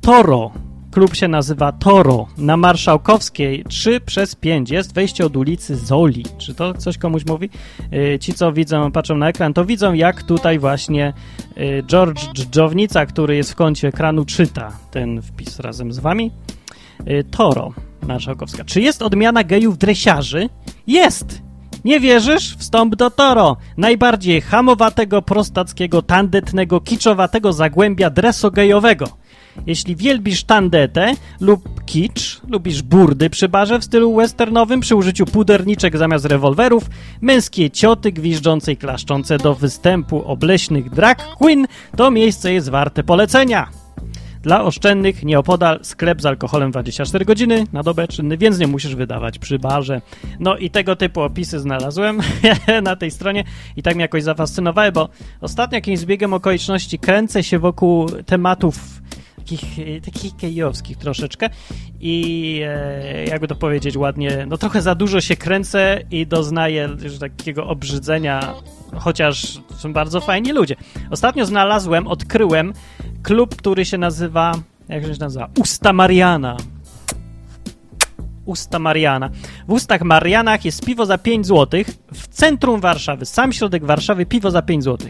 Toro. 0.00 0.52
Klub 0.90 1.14
się 1.14 1.28
nazywa 1.28 1.72
Toro. 1.72 2.26
Na 2.38 2.56
Marszałkowskiej 2.56 3.64
3 3.68 4.00
przez 4.00 4.34
5 4.34 4.70
jest 4.70 4.94
wejście 4.94 5.26
od 5.26 5.36
ulicy 5.36 5.76
Zoli. 5.76 6.24
Czy 6.38 6.54
to 6.54 6.74
coś 6.74 6.98
komuś 6.98 7.26
mówi? 7.26 7.50
E, 7.92 8.18
ci, 8.18 8.34
co 8.34 8.52
widzą, 8.52 8.92
patrzą 8.92 9.16
na 9.16 9.28
ekran, 9.28 9.54
to 9.54 9.64
widzą, 9.64 9.92
jak 9.92 10.22
tutaj 10.22 10.58
właśnie 10.58 11.12
e, 11.56 11.82
George 11.82 12.20
Dżownica, 12.34 13.06
który 13.06 13.36
jest 13.36 13.52
w 13.52 13.54
kącie 13.54 13.88
ekranu, 13.88 14.24
czyta 14.24 14.72
ten 14.90 15.22
wpis 15.22 15.60
razem 15.60 15.92
z 15.92 15.98
wami. 15.98 16.30
Toro, 17.30 17.72
Marszałkowska. 18.06 18.64
Czy 18.64 18.80
jest 18.80 19.02
odmiana 19.02 19.44
gejów 19.44 19.78
dresiarzy? 19.78 20.48
Jest! 20.86 21.42
Nie 21.84 22.00
wierzysz? 22.00 22.56
Wstąp 22.56 22.96
do 22.96 23.10
Toro, 23.10 23.56
najbardziej 23.76 24.40
hamowatego, 24.40 25.22
prostackiego, 25.22 26.02
tandetnego, 26.02 26.80
kiczowatego 26.80 27.52
zagłębia 27.52 28.10
dresogejowego. 28.10 29.17
Jeśli 29.66 29.96
wielbisz 29.96 30.44
tandetę 30.44 31.14
lub 31.40 31.84
kicz, 31.84 32.40
lubisz 32.48 32.82
burdy 32.82 33.30
przy 33.30 33.48
barze 33.48 33.78
w 33.78 33.84
stylu 33.84 34.16
westernowym 34.16 34.80
przy 34.80 34.96
użyciu 34.96 35.26
puderniczek 35.26 35.96
zamiast 35.96 36.24
rewolwerów, 36.24 36.84
męskie 37.20 37.70
cioty 37.70 38.12
gwiżdżące 38.12 38.72
i 38.72 38.76
klaszczące 38.76 39.38
do 39.38 39.54
występu 39.54 40.24
obleśnych 40.24 40.90
drag 40.90 41.18
queen, 41.18 41.66
to 41.96 42.10
miejsce 42.10 42.52
jest 42.52 42.68
warte 42.68 43.02
polecenia. 43.02 43.68
Dla 44.42 44.64
oszczędnych 44.64 45.24
nieopodal 45.24 45.80
sklep 45.82 46.22
z 46.22 46.26
alkoholem 46.26 46.70
24 46.70 47.24
godziny 47.24 47.64
na 47.72 47.82
dobę 47.82 48.08
czynny, 48.08 48.38
więc 48.38 48.58
nie 48.58 48.66
musisz 48.66 48.94
wydawać 48.94 49.38
przy 49.38 49.58
barze. 49.58 50.00
No 50.40 50.56
i 50.56 50.70
tego 50.70 50.96
typu 50.96 51.20
opisy 51.20 51.60
znalazłem 51.60 52.20
na 52.82 52.96
tej 52.96 53.10
stronie 53.10 53.44
i 53.76 53.82
tak 53.82 53.94
mnie 53.94 54.02
jakoś 54.02 54.22
zafascynowały, 54.22 54.92
bo 54.92 55.08
ostatnio 55.40 55.76
jakimś 55.76 55.98
zbiegiem 55.98 56.32
okoliczności 56.32 56.98
kręcę 56.98 57.42
się 57.42 57.58
wokół 57.58 58.08
tematów 58.26 59.02
takich, 59.48 60.02
takich 60.04 60.36
kejowskich 60.36 60.96
troszeczkę 60.96 61.50
i 62.00 62.60
e, 62.64 63.24
jakby 63.24 63.48
to 63.48 63.54
powiedzieć 63.54 63.96
ładnie, 63.96 64.46
no 64.48 64.58
trochę 64.58 64.82
za 64.82 64.94
dużo 64.94 65.20
się 65.20 65.36
kręcę 65.36 66.00
i 66.10 66.26
doznaję 66.26 66.88
już 67.02 67.18
takiego 67.18 67.66
obrzydzenia, 67.66 68.54
chociaż 68.96 69.58
są 69.76 69.92
bardzo 69.92 70.20
fajni 70.20 70.52
ludzie. 70.52 70.76
Ostatnio 71.10 71.46
znalazłem, 71.46 72.06
odkryłem 72.06 72.72
klub, 73.22 73.56
który 73.56 73.84
się 73.84 73.98
nazywa, 73.98 74.52
jak 74.88 75.02
się 75.02 75.12
nazywa? 75.20 75.48
Usta 75.60 75.92
Mariana. 75.92 76.56
Usta 78.44 78.78
Mariana. 78.78 79.30
W 79.68 79.72
Ustach 79.72 80.02
Marianach 80.02 80.64
jest 80.64 80.86
piwo 80.86 81.06
za 81.06 81.18
5 81.18 81.46
zł. 81.46 81.82
W 82.12 82.28
centrum 82.28 82.80
Warszawy, 82.80 83.26
sam 83.26 83.52
środek 83.52 83.84
Warszawy, 83.84 84.26
piwo 84.26 84.50
za 84.50 84.62
5 84.62 84.84
zł. 84.84 85.08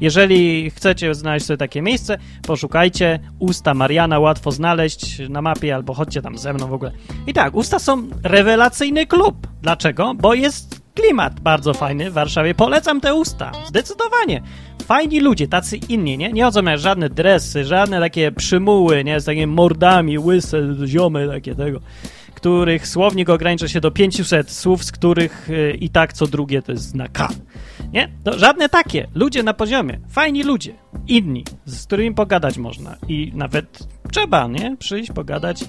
Jeżeli 0.00 0.70
chcecie 0.70 1.14
znaleźć 1.14 1.46
sobie 1.46 1.56
takie 1.56 1.82
miejsce, 1.82 2.18
poszukajcie 2.46 3.18
Usta 3.38 3.74
Mariana, 3.74 4.18
łatwo 4.18 4.52
znaleźć 4.52 5.18
na 5.28 5.42
mapie 5.42 5.74
albo 5.74 5.94
chodźcie 5.94 6.22
tam 6.22 6.38
ze 6.38 6.52
mną 6.52 6.66
w 6.66 6.72
ogóle. 6.72 6.92
I 7.26 7.32
tak, 7.32 7.54
Usta 7.54 7.78
są 7.78 8.08
rewelacyjny 8.22 9.06
klub. 9.06 9.46
Dlaczego? 9.62 10.14
Bo 10.14 10.34
jest 10.34 10.80
klimat 10.94 11.40
bardzo 11.40 11.74
fajny 11.74 12.10
w 12.10 12.14
Warszawie. 12.14 12.54
Polecam 12.54 13.00
te 13.00 13.14
Usta, 13.14 13.52
zdecydowanie 13.66 14.42
fajni 14.88 15.20
ludzie, 15.20 15.48
tacy 15.48 15.76
inni, 15.76 16.18
nie? 16.18 16.32
Nie 16.32 16.44
chodzą 16.44 16.64
jak 16.64 16.78
żadne 16.78 17.08
dresy, 17.08 17.64
żadne 17.64 18.00
takie 18.00 18.32
przymuły, 18.32 19.04
nie? 19.04 19.20
Z 19.20 19.24
takimi 19.24 19.46
mordami, 19.46 20.18
łyse, 20.18 20.74
ziomy, 20.86 21.28
takie 21.28 21.54
tego, 21.54 21.80
których 22.34 22.88
słownik 22.88 23.28
ogranicza 23.28 23.68
się 23.68 23.80
do 23.80 23.90
500 23.90 24.50
słów, 24.50 24.84
z 24.84 24.92
których 24.92 25.50
y, 25.50 25.76
i 25.80 25.88
tak 25.88 26.12
co 26.12 26.26
drugie 26.26 26.62
to 26.62 26.72
jest 26.72 26.94
na. 26.94 27.06
Nie? 27.92 28.08
To 28.24 28.38
żadne 28.38 28.68
takie. 28.68 29.08
Ludzie 29.14 29.42
na 29.42 29.54
poziomie. 29.54 29.98
Fajni 30.08 30.42
ludzie. 30.42 30.74
Inni, 31.06 31.44
z 31.64 31.86
którymi 31.86 32.14
pogadać 32.14 32.58
można. 32.58 32.96
I 33.08 33.32
nawet 33.34 33.88
trzeba, 34.10 34.46
nie? 34.46 34.76
Przyjść, 34.76 35.12
pogadać, 35.12 35.64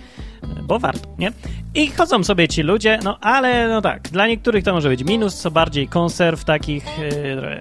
bo 0.63 0.79
warto, 0.79 1.09
nie? 1.17 1.31
I 1.75 1.87
chodzą 1.87 2.23
sobie 2.23 2.47
ci 2.47 2.61
ludzie, 2.61 2.99
no 3.03 3.19
ale 3.21 3.67
no 3.67 3.81
tak, 3.81 4.09
dla 4.09 4.27
niektórych 4.27 4.63
to 4.63 4.73
może 4.73 4.89
być 4.89 5.03
minus, 5.03 5.35
co 5.35 5.51
bardziej 5.51 5.87
konserw 5.87 6.43
takich, 6.43 6.85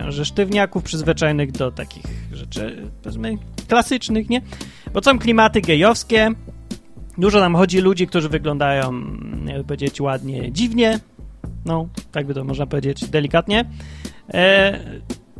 yy, 0.02 0.12
że 0.12 0.24
sztywniaków 0.24 0.82
przyzwyczajnych 0.82 1.52
do 1.52 1.70
takich 1.72 2.04
rzeczy, 2.32 2.90
powiedzmy, 3.02 3.38
klasycznych, 3.68 4.28
nie? 4.28 4.40
Bo 4.92 5.02
są 5.02 5.18
klimaty 5.18 5.60
gejowskie, 5.60 6.30
dużo 7.18 7.40
nam 7.40 7.54
chodzi 7.54 7.80
ludzi, 7.80 8.06
którzy 8.06 8.28
wyglądają, 8.28 9.02
jakby 9.46 9.64
powiedzieć, 9.64 10.00
ładnie, 10.00 10.52
dziwnie, 10.52 11.00
no, 11.64 11.88
tak 12.12 12.26
by 12.26 12.34
to 12.34 12.44
można 12.44 12.66
powiedzieć 12.66 13.08
delikatnie. 13.08 13.64
E, 14.34 14.78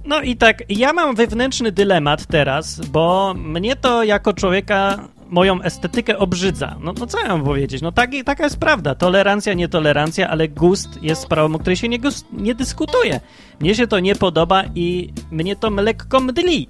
no 0.04 0.20
i 0.20 0.36
tak, 0.36 0.62
ja 0.68 0.92
mam 0.92 1.16
wewnętrzny 1.16 1.72
dylemat 1.72 2.26
teraz, 2.26 2.80
bo 2.80 3.34
mnie 3.34 3.76
to 3.76 4.04
jako 4.04 4.32
człowieka 4.32 5.08
moją 5.28 5.62
estetykę 5.62 6.18
obrzydza. 6.18 6.76
No, 6.80 6.92
no 6.98 7.06
co 7.06 7.20
ja 7.20 7.28
mam 7.28 7.44
powiedzieć? 7.44 7.82
No 7.82 7.92
tak, 7.92 8.10
taka 8.24 8.44
jest 8.44 8.58
prawda. 8.58 8.94
Tolerancja, 8.94 9.54
nietolerancja, 9.54 10.30
ale 10.30 10.48
gust 10.48 11.02
jest 11.02 11.22
sprawą, 11.22 11.54
o 11.54 11.58
której 11.58 11.76
się 11.76 11.88
nie, 11.88 11.98
gust, 11.98 12.26
nie 12.32 12.54
dyskutuje. 12.54 13.20
Mnie 13.60 13.74
się 13.74 13.86
to 13.86 14.00
nie 14.00 14.14
podoba 14.14 14.64
i 14.74 15.12
mnie 15.30 15.56
to 15.56 15.70
lekko 15.70 16.20
mdli. 16.20 16.68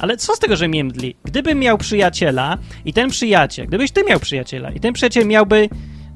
Ale 0.00 0.16
co 0.16 0.36
z 0.36 0.38
tego, 0.38 0.56
że 0.56 0.68
mnie 0.68 0.84
mdli? 0.84 1.16
Gdybym 1.24 1.58
miał 1.58 1.78
przyjaciela 1.78 2.58
i 2.84 2.92
ten 2.92 3.10
przyjaciel, 3.10 3.66
gdybyś 3.66 3.90
ty 3.90 4.04
miał 4.04 4.20
przyjaciela 4.20 4.70
i 4.70 4.80
ten 4.80 4.92
przyjaciel 4.92 5.26
miałby 5.26 5.68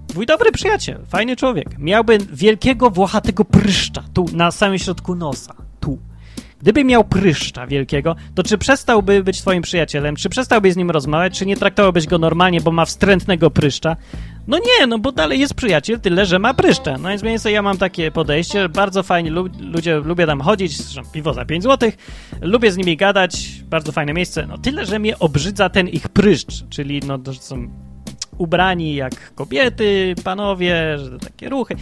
Twój 0.09 0.27
dobry 0.27 0.53
przyjaciel, 0.53 0.99
fajny 1.09 1.37
człowiek, 1.37 1.79
miałby 1.79 2.19
wielkiego, 2.33 2.91
włochatego 2.91 3.45
pryszcza 3.45 4.05
tu 4.15 4.27
na 4.33 4.51
samym 4.51 4.79
środku 4.79 5.15
nosa. 5.15 5.55
Tu. 5.81 5.99
Gdyby 6.61 6.85
miał 6.85 7.05
pryszcza 7.05 7.67
wielkiego, 7.67 8.17
to 8.35 8.43
czy 8.43 8.59
przestałby 8.59 9.25
być 9.25 9.41
twoim 9.41 9.63
przyjacielem, 9.63 10.17
czy 10.17 10.29
przestałbyś 10.29 10.73
z 10.73 10.77
nim 10.77 10.91
rozmawiać, 10.91 11.39
czy 11.39 11.47
nie 11.47 11.57
traktowałbyś 11.57 12.07
go 12.07 12.19
normalnie, 12.19 12.61
bo 12.61 12.71
ma 12.71 12.85
wstrętnego 12.85 13.51
pryszcza? 13.51 13.97
No 14.47 14.59
nie, 14.59 14.87
no 14.87 14.99
bo 14.99 15.13
dalej 15.13 15.41
jest 15.41 15.55
przyjaciel, 15.55 16.01
tyle, 16.01 16.27
że 16.27 16.39
ma 16.39 16.55
pryszcza. 16.55 16.99
No 16.99 17.09
więc 17.09 17.23
mniej 17.23 17.39
ja 17.55 17.63
mam 17.63 17.79
takie 17.79 18.11
podejście, 18.11 18.69
bardzo 18.69 19.03
fajnie, 19.03 19.31
lu 19.31 19.49
ludzie, 19.61 19.97
lubię 19.97 20.27
tam 20.27 20.41
chodzić, 20.41 20.79
piwo 21.13 21.35
za 21.35 21.45
5 21.45 21.65
zł, 21.65 21.91
lubię 22.41 22.73
z 22.73 22.77
nimi 22.77 22.97
gadać, 22.97 23.49
bardzo 23.65 23.93
fajne 23.93 24.15
miejsce, 24.15 24.47
no 24.47 24.59
tyle, 24.59 24.87
że 24.87 24.99
mnie 24.99 25.19
obrzydza 25.19 25.69
ten 25.69 25.89
ich 25.89 26.09
pryszcz, 26.09 26.69
czyli 26.71 27.01
no 27.07 27.19
to 27.19 27.35
są 27.35 27.69
ubrani 28.39 28.95
jak 28.95 29.35
kobiety, 29.35 30.15
panowie, 30.25 30.99
że 30.99 31.19
takie 31.19 31.49
ruchy. 31.49 31.77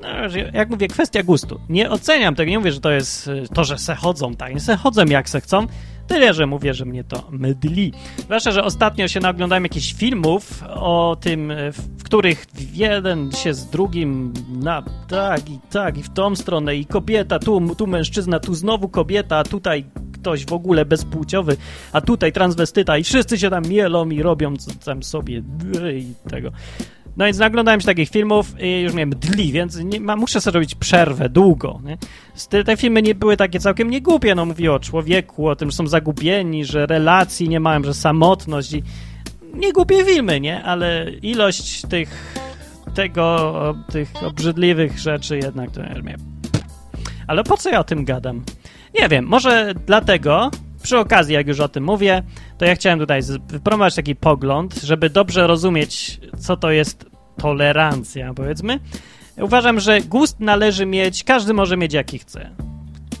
No, 0.00 0.08
jak 0.52 0.70
mówię, 0.70 0.88
kwestia 0.88 1.22
gustu. 1.22 1.60
Nie 1.68 1.90
oceniam 1.90 2.34
tego, 2.34 2.50
nie 2.50 2.58
mówię, 2.58 2.72
że 2.72 2.80
to 2.80 2.90
jest 2.90 3.28
y, 3.28 3.42
to, 3.54 3.64
że 3.64 3.78
se 3.78 3.94
chodzą 3.94 4.34
tak, 4.34 4.54
nie 4.54 4.60
se 4.60 4.76
chodzą 4.76 5.04
jak 5.04 5.28
se 5.28 5.40
chcą, 5.40 5.66
tyle, 6.06 6.34
że 6.34 6.46
mówię, 6.46 6.74
że 6.74 6.84
mnie 6.84 7.04
to 7.04 7.28
mydli. 7.30 7.92
Zwłaszcza, 8.18 8.50
że 8.50 8.64
ostatnio 8.64 9.08
się 9.08 9.20
naoglądałem 9.20 9.62
jakichś 9.64 9.94
filmów 9.94 10.64
o 10.68 11.16
tym, 11.20 11.50
y, 11.50 11.72
w 11.72 12.02
których 12.02 12.46
jeden 12.74 13.32
się 13.32 13.54
z 13.54 13.66
drugim 13.66 14.32
na 14.62 14.82
tak 15.08 15.50
i 15.50 15.58
tak 15.70 15.98
i 15.98 16.02
w 16.02 16.10
tą 16.10 16.36
stronę 16.36 16.76
i 16.76 16.86
kobieta, 16.86 17.38
tu, 17.38 17.74
tu 17.74 17.86
mężczyzna, 17.86 18.40
tu 18.40 18.54
znowu 18.54 18.88
kobieta, 18.88 19.36
a 19.36 19.44
tutaj 19.44 19.84
ktoś 20.20 20.46
w 20.46 20.52
ogóle 20.52 20.84
bezpłciowy, 20.84 21.56
a 21.92 22.00
tutaj 22.00 22.32
transwestyta 22.32 22.98
i 22.98 23.04
wszyscy 23.04 23.38
się 23.38 23.50
tam 23.50 23.62
mielą 23.68 24.10
i 24.10 24.22
robią 24.22 24.54
tam 24.84 25.02
sobie 25.02 25.42
i 25.92 26.30
tego. 26.30 26.50
No 27.18 27.24
więc 27.24 27.38
naglądałem 27.38 27.80
się 27.80 27.86
takich 27.86 28.10
filmów 28.10 28.54
i 28.60 28.80
już 28.80 28.94
miałem 28.94 29.10
dli, 29.10 29.52
więc 29.52 29.76
nie, 29.76 30.00
ma, 30.00 30.16
muszę 30.16 30.40
sobie 30.40 30.54
robić 30.54 30.74
przerwę 30.74 31.28
długo. 31.28 31.80
Nie? 31.84 31.98
Te, 32.48 32.64
te, 32.64 32.76
filmy 32.76 33.02
nie 33.02 33.14
były 33.14 33.36
takie 33.36 33.60
całkiem 33.60 33.90
niegłupie, 33.90 34.34
no 34.34 34.46
mówiło 34.46 34.74
o 34.74 34.80
człowieku, 34.80 35.48
o 35.48 35.56
tym, 35.56 35.70
że 35.70 35.76
są 35.76 35.86
zagubieni, 35.86 36.64
że 36.64 36.86
relacji 36.86 37.48
nie 37.48 37.60
mają, 37.60 37.84
że 37.84 37.94
samotność 37.94 38.72
i 38.72 38.82
niegłupie 39.54 40.04
filmy, 40.04 40.40
nie? 40.40 40.62
Ale 40.64 41.10
ilość 41.22 41.82
tych 41.82 42.34
tego, 42.94 43.74
tych 43.92 44.12
obrzydliwych 44.22 44.98
rzeczy 44.98 45.38
jednak 45.38 45.70
to 45.70 45.82
nie 45.82 46.02
wiem. 46.02 46.20
Ale 47.26 47.44
po 47.44 47.56
co 47.56 47.70
ja 47.70 47.80
o 47.80 47.84
tym 47.84 48.04
gadam? 48.04 48.42
Nie 49.00 49.08
wiem, 49.08 49.24
może 49.24 49.74
dlatego, 49.86 50.50
przy 50.82 50.98
okazji, 50.98 51.34
jak 51.34 51.48
już 51.48 51.60
o 51.60 51.68
tym 51.68 51.84
mówię, 51.84 52.22
to 52.58 52.64
ja 52.64 52.74
chciałem 52.74 52.98
tutaj 52.98 53.20
wypromować 53.48 53.94
taki 53.94 54.16
pogląd, 54.16 54.74
żeby 54.74 55.10
dobrze 55.10 55.46
rozumieć, 55.46 56.20
co 56.38 56.56
to 56.56 56.70
jest 56.70 57.04
tolerancja, 57.36 58.34
powiedzmy. 58.34 58.80
Uważam, 59.40 59.80
że 59.80 60.00
gust 60.00 60.40
należy 60.40 60.86
mieć, 60.86 61.24
każdy 61.24 61.54
może 61.54 61.76
mieć 61.76 61.92
jaki 61.92 62.18
chce. 62.18 62.50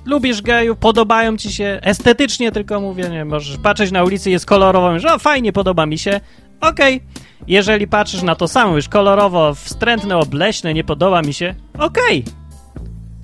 Lubisz 0.04 0.42
gejów, 0.42 0.78
podobają 0.78 1.36
ci 1.36 1.52
się, 1.52 1.80
estetycznie 1.82 2.52
tylko 2.52 2.80
mówię, 2.80 3.08
nie 3.10 3.24
możesz 3.24 3.56
patrzeć 3.56 3.92
na 3.92 4.04
ulicy, 4.04 4.30
jest 4.30 4.46
kolorowo, 4.46 4.98
że 4.98 5.14
o, 5.14 5.18
fajnie, 5.18 5.52
podoba 5.52 5.86
mi 5.86 5.98
się, 5.98 6.20
okej. 6.60 6.96
Okay. 6.96 7.08
Jeżeli 7.46 7.86
patrzysz 7.86 8.22
na 8.22 8.34
to 8.34 8.48
samo, 8.48 8.76
już 8.76 8.88
kolorowo, 8.88 9.54
wstrętne, 9.54 10.16
obleśne, 10.16 10.74
nie 10.74 10.84
podoba 10.84 11.22
mi 11.22 11.34
się, 11.34 11.54
okej. 11.78 12.24
Okay. 12.26 12.34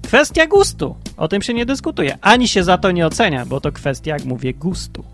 Kwestia 0.03 0.47
gustu. 0.47 0.97
O 1.17 1.29
tym 1.29 1.43
się 1.43 1.55
nie 1.55 1.67
dyskutuje. 1.67 2.19
Ani 2.21 2.49
się 2.49 2.65
za 2.65 2.79
to 2.79 2.91
nie 2.91 3.07
ocenia, 3.07 3.47
bo 3.47 3.61
to 3.61 3.73
kwestia, 3.73 4.13
jak 4.13 4.25
mówię, 4.25 4.55
gustu. 4.55 5.05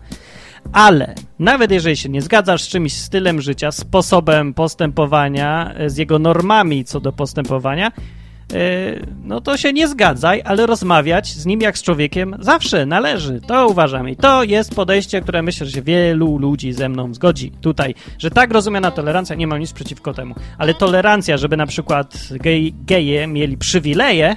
Ale 0.73 1.15
nawet 1.39 1.71
jeżeli 1.71 1.97
się 1.97 2.09
nie 2.09 2.21
zgadzasz 2.21 2.63
z 2.63 2.67
czymś 2.67 2.93
stylem 2.93 3.41
życia, 3.41 3.71
sposobem 3.71 4.53
postępowania, 4.53 5.73
z 5.87 5.97
jego 5.97 6.19
normami 6.19 6.85
co 6.85 6.99
do 6.99 7.11
postępowania, 7.11 7.87
e, 7.87 8.61
no 9.23 9.41
to 9.41 9.57
się 9.57 9.73
nie 9.73 9.87
zgadzaj, 9.87 10.41
ale 10.45 10.65
rozmawiać 10.65 11.27
z 11.27 11.45
nim 11.45 11.61
jak 11.61 11.77
z 11.77 11.83
człowiekiem 11.83 12.35
zawsze 12.39 12.85
należy. 12.85 13.41
To 13.47 13.67
uważam. 13.67 14.09
I 14.09 14.15
to 14.15 14.43
jest 14.43 14.75
podejście, 14.75 15.21
które 15.21 15.41
myślę, 15.41 15.65
że 15.65 15.71
się 15.71 15.81
wielu 15.81 16.37
ludzi 16.37 16.73
ze 16.73 16.89
mną 16.89 17.13
zgodzi 17.13 17.51
tutaj, 17.51 17.95
że 18.17 18.31
tak 18.31 18.53
rozumiana 18.53 18.91
tolerancja, 18.91 19.35
nie 19.35 19.47
mam 19.47 19.59
nic 19.59 19.73
przeciwko 19.73 20.13
temu, 20.13 20.35
ale 20.57 20.73
tolerancja, 20.73 21.37
żeby 21.37 21.57
na 21.57 21.65
przykład 21.65 22.17
gej, 22.31 22.73
geje 22.85 23.27
mieli 23.27 23.57
przywileje, 23.57 24.35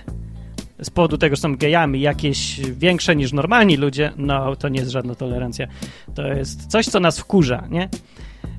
z 0.82 0.90
powodu 0.90 1.18
tego, 1.18 1.36
że 1.36 1.42
są 1.42 1.56
gejami, 1.56 2.00
jakieś 2.00 2.60
większe 2.60 3.16
niż 3.16 3.32
normalni 3.32 3.76
ludzie, 3.76 4.12
no 4.16 4.56
to 4.56 4.68
nie 4.68 4.80
jest 4.80 4.92
żadna 4.92 5.14
tolerancja. 5.14 5.66
To 6.14 6.26
jest 6.26 6.66
coś, 6.66 6.86
co 6.86 7.00
nas 7.00 7.18
wkurza, 7.18 7.66
nie? 7.70 7.88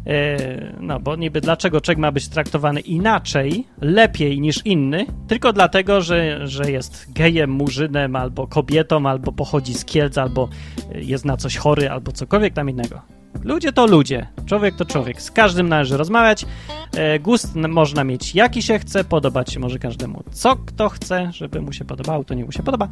E, 0.07 0.37
no, 0.79 0.99
bo 0.99 1.15
niby 1.15 1.41
dlaczego 1.41 1.81
człowiek 1.81 1.99
ma 1.99 2.11
być 2.11 2.27
traktowany 2.27 2.79
inaczej, 2.79 3.67
lepiej 3.81 4.39
niż 4.39 4.65
inny, 4.65 5.05
tylko 5.27 5.53
dlatego, 5.53 6.01
że, 6.01 6.47
że 6.47 6.71
jest 6.71 7.13
gejem, 7.13 7.49
murzynem, 7.49 8.15
albo 8.15 8.47
kobietą, 8.47 9.05
albo 9.05 9.31
pochodzi 9.31 9.73
z 9.73 9.85
Kielc, 9.85 10.17
albo 10.17 10.49
jest 10.95 11.25
na 11.25 11.37
coś 11.37 11.57
chory, 11.57 11.89
albo 11.89 12.11
cokolwiek 12.11 12.53
tam 12.53 12.69
innego. 12.69 13.01
Ludzie 13.43 13.73
to 13.73 13.87
ludzie, 13.87 14.27
człowiek 14.45 14.75
to 14.75 14.85
człowiek. 14.85 15.21
Z 15.21 15.31
każdym 15.31 15.69
należy 15.69 15.97
rozmawiać. 15.97 16.45
E, 16.93 17.19
gust 17.19 17.55
można 17.55 18.03
mieć 18.03 18.35
jaki 18.35 18.61
się 18.61 18.79
chce, 18.79 19.03
podobać 19.03 19.53
się 19.53 19.59
może 19.59 19.79
każdemu 19.79 20.23
co 20.31 20.55
kto 20.55 20.89
chce, 20.89 21.31
żeby 21.31 21.61
mu 21.61 21.73
się 21.73 21.85
podobało, 21.85 22.23
to 22.23 22.33
nie 22.33 22.45
mu 22.45 22.51
się 22.51 22.63
podoba. 22.63 22.89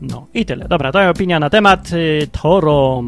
No 0.00 0.26
i 0.34 0.44
tyle. 0.44 0.68
Dobra, 0.68 0.92
to 0.92 1.10
opinia 1.10 1.40
na 1.40 1.50
temat 1.50 1.92
y, 1.92 2.28
Toro. 2.42 3.02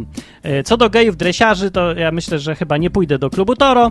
Y, 0.47 0.63
co 0.63 0.77
do 0.77 0.91
gejów 0.91 1.17
dresiarzy, 1.17 1.71
to 1.71 1.93
ja 1.95 2.13
myślę, 2.13 2.39
że 2.39 2.55
chyba 2.55 2.77
nie 2.77 2.91
pójdę 2.91 3.19
do 3.19 3.31
klubu 3.31 3.57
Toro. 3.57 3.91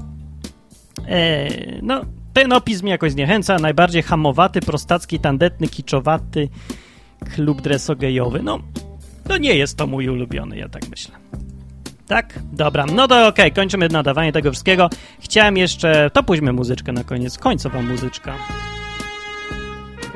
E, 1.07 1.47
no, 1.81 2.01
ten 2.33 2.53
opis 2.53 2.81
mnie 2.81 2.91
jakoś 2.91 3.11
zniechęca. 3.11 3.55
Najbardziej 3.55 4.03
hamowaty, 4.03 4.61
prostacki, 4.61 5.19
tandetny, 5.19 5.67
kiczowaty 5.67 6.49
klub 7.35 7.61
dresogejowy. 7.61 8.43
No, 8.43 8.59
to 9.27 9.37
nie 9.37 9.55
jest 9.55 9.77
to 9.77 9.87
mój 9.87 10.09
ulubiony, 10.09 10.57
ja 10.57 10.69
tak 10.69 10.89
myślę. 10.89 11.15
Tak? 12.11 12.39
Dobra, 12.53 12.85
no 12.85 13.07
to 13.07 13.15
okej, 13.15 13.27
okay, 13.27 13.51
kończymy 13.51 13.89
nadawanie 13.89 14.31
tego 14.31 14.51
wszystkiego. 14.51 14.89
Chciałem 15.19 15.57
jeszcze... 15.57 16.09
To 16.13 16.23
pójdźmy 16.23 16.53
muzyczkę 16.53 16.91
na 16.91 17.03
koniec. 17.03 17.37
Końcowa 17.37 17.81
muzyczka. 17.81 18.33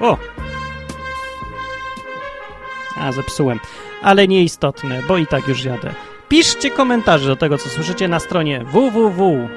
O! 0.01 0.17
A, 2.97 3.11
zepsułem. 3.11 3.59
Ale 4.01 4.27
nieistotne, 4.27 5.01
bo 5.07 5.17
i 5.17 5.27
tak 5.27 5.47
już 5.47 5.63
jadę. 5.63 5.93
Piszcie 6.29 6.71
komentarze 6.71 7.27
do 7.27 7.35
tego, 7.35 7.57
co 7.57 7.69
słyszycie 7.69 8.07
na 8.07 8.19
stronie 8.19 8.63
www 8.63 9.47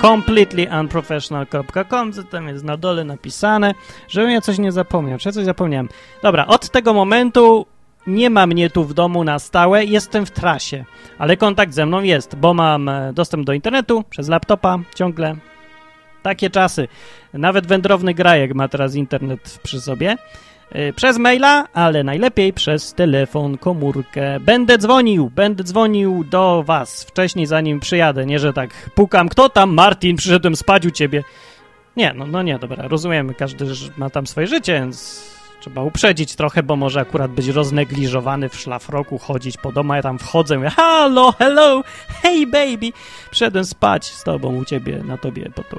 completelyunprofessional.com, 0.00 2.12
co 2.12 2.22
tam 2.22 2.48
jest 2.48 2.64
na 2.64 2.76
dole 2.76 3.04
napisane, 3.04 3.74
żebym 4.08 4.30
ja 4.30 4.40
coś 4.40 4.58
nie 4.58 4.72
zapomniał. 4.72 5.18
Czy 5.18 5.28
ja 5.28 5.32
coś 5.32 5.44
zapomniałem? 5.44 5.88
Dobra, 6.22 6.46
od 6.46 6.70
tego 6.70 6.94
momentu 6.94 7.66
nie 8.06 8.30
ma 8.30 8.46
mnie 8.46 8.70
tu 8.70 8.84
w 8.84 8.94
domu 8.94 9.24
na 9.24 9.38
stałe, 9.38 9.84
jestem 9.84 10.26
w 10.26 10.30
trasie, 10.30 10.84
ale 11.18 11.36
kontakt 11.36 11.74
ze 11.74 11.86
mną 11.86 12.02
jest, 12.02 12.36
bo 12.36 12.54
mam 12.54 12.88
e, 12.88 13.12
dostęp 13.12 13.46
do 13.46 13.52
internetu 13.52 14.04
przez 14.10 14.28
laptopa 14.28 14.78
ciągle. 14.94 15.36
Takie 16.22 16.50
czasy. 16.50 16.88
Nawet 17.32 17.66
wędrowny 17.66 18.14
grajek 18.14 18.54
ma 18.54 18.68
teraz 18.68 18.94
internet 18.94 19.60
przy 19.62 19.80
sobie. 19.80 20.16
E, 20.72 20.92
przez 20.92 21.18
maila, 21.18 21.68
ale 21.72 22.04
najlepiej 22.04 22.52
przez 22.52 22.94
telefon, 22.94 23.58
komórkę. 23.58 24.40
Będę 24.40 24.78
dzwonił, 24.78 25.30
będę 25.34 25.64
dzwonił 25.64 26.24
do 26.24 26.62
was 26.62 27.04
wcześniej, 27.04 27.46
zanim 27.46 27.80
przyjadę. 27.80 28.26
Nie, 28.26 28.38
że 28.38 28.52
tak 28.52 28.90
pukam. 28.94 29.28
Kto 29.28 29.48
tam? 29.48 29.74
Martin, 29.74 30.16
przyszedłem 30.16 30.56
spać 30.56 30.86
u 30.86 30.90
ciebie. 30.90 31.22
Nie, 31.96 32.14
no, 32.14 32.26
no 32.26 32.42
nie, 32.42 32.58
dobra, 32.58 32.88
rozumiem, 32.88 33.34
każdy 33.34 33.66
ma 33.96 34.10
tam 34.10 34.26
swoje 34.26 34.46
życie, 34.46 34.72
więc 34.72 35.35
Trzeba 35.66 35.82
uprzedzić 35.82 36.34
trochę, 36.34 36.62
bo 36.62 36.76
może 36.76 37.00
akurat 37.00 37.30
być 37.30 37.48
roznegliżowany 37.48 38.48
w 38.48 38.56
szlafroku, 38.56 39.18
chodzić 39.18 39.56
po 39.56 39.72
domu, 39.72 39.94
ja 39.94 40.02
tam 40.02 40.18
wchodzę, 40.18 40.56
mówię, 40.56 40.70
hello, 40.70 41.32
hello, 41.38 41.82
hey 42.22 42.46
baby, 42.46 42.92
przyszedłem 43.30 43.64
spać 43.64 44.04
z 44.04 44.24
tobą, 44.24 44.56
u 44.56 44.64
ciebie, 44.64 45.02
na 45.04 45.18
tobie, 45.18 45.50
bo 45.56 45.62
to... 45.62 45.78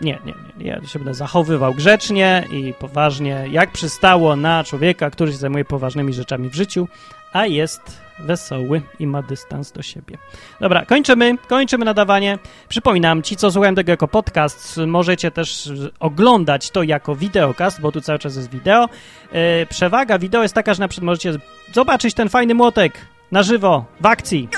Nie, 0.00 0.18
nie, 0.24 0.34
nie, 0.58 0.66
ja 0.66 0.86
się 0.86 0.98
będę 0.98 1.14
zachowywał 1.14 1.74
grzecznie 1.74 2.44
i 2.50 2.74
poważnie, 2.78 3.44
jak 3.50 3.72
przystało 3.72 4.36
na 4.36 4.64
człowieka, 4.64 5.10
który 5.10 5.32
się 5.32 5.38
zajmuje 5.38 5.64
poważnymi 5.64 6.12
rzeczami 6.12 6.48
w 6.48 6.54
życiu, 6.54 6.88
a 7.32 7.46
jest 7.46 8.08
wesoły 8.18 8.82
i 8.98 9.06
ma 9.06 9.22
dystans 9.22 9.72
do 9.72 9.82
siebie. 9.82 10.18
Dobra, 10.60 10.86
kończymy, 10.86 11.38
kończymy 11.48 11.84
nadawanie. 11.84 12.38
Przypominam, 12.68 13.22
ci, 13.22 13.36
co 13.36 13.50
słuchają 13.50 13.74
tego 13.74 13.90
jako 13.90 14.08
podcast, 14.08 14.80
możecie 14.86 15.30
też 15.30 15.70
oglądać 16.00 16.70
to 16.70 16.82
jako 16.82 17.16
wideokast, 17.16 17.80
bo 17.80 17.92
tu 17.92 18.00
cały 18.00 18.18
czas 18.18 18.36
jest 18.36 18.50
wideo. 18.50 18.88
Yy, 19.32 19.66
przewaga 19.68 20.18
wideo 20.18 20.42
jest 20.42 20.54
taka, 20.54 20.74
że 20.74 20.80
na 20.80 20.88
przykład 20.88 21.06
możecie 21.06 21.32
zobaczyć 21.72 22.14
ten 22.14 22.28
fajny 22.28 22.54
młotek 22.54 22.92
na 23.32 23.42
żywo, 23.42 23.84
w 24.00 24.06
akcji. 24.06 24.48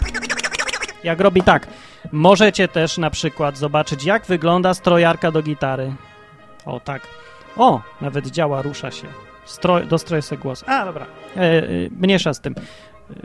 Jak 1.05 1.21
robi 1.21 1.43
tak. 1.43 1.67
Możecie 2.13 2.69
też 2.69 2.99
na 2.99 3.11
przykład 3.11 3.59
zobaczyć, 3.59 4.05
jak 4.05 4.27
wygląda 4.27 4.75
strojarka 4.75 5.31
do 5.31 5.43
gitary. 5.43 5.95
O, 6.67 6.81
tak. 6.81 7.03
O, 7.57 7.81
nawet 8.01 8.27
działa, 8.27 8.63
rusza 8.63 8.91
się. 8.91 9.30
Stroj, 9.51 9.87
dostroję 9.87 10.23
sobie 10.23 10.43
głos. 10.43 10.65
A, 10.67 10.85
dobra. 10.85 11.07
E, 11.37 11.41
e, 11.41 11.67
mniejsza 11.91 12.35
z 12.35 12.41
tym 12.41 12.55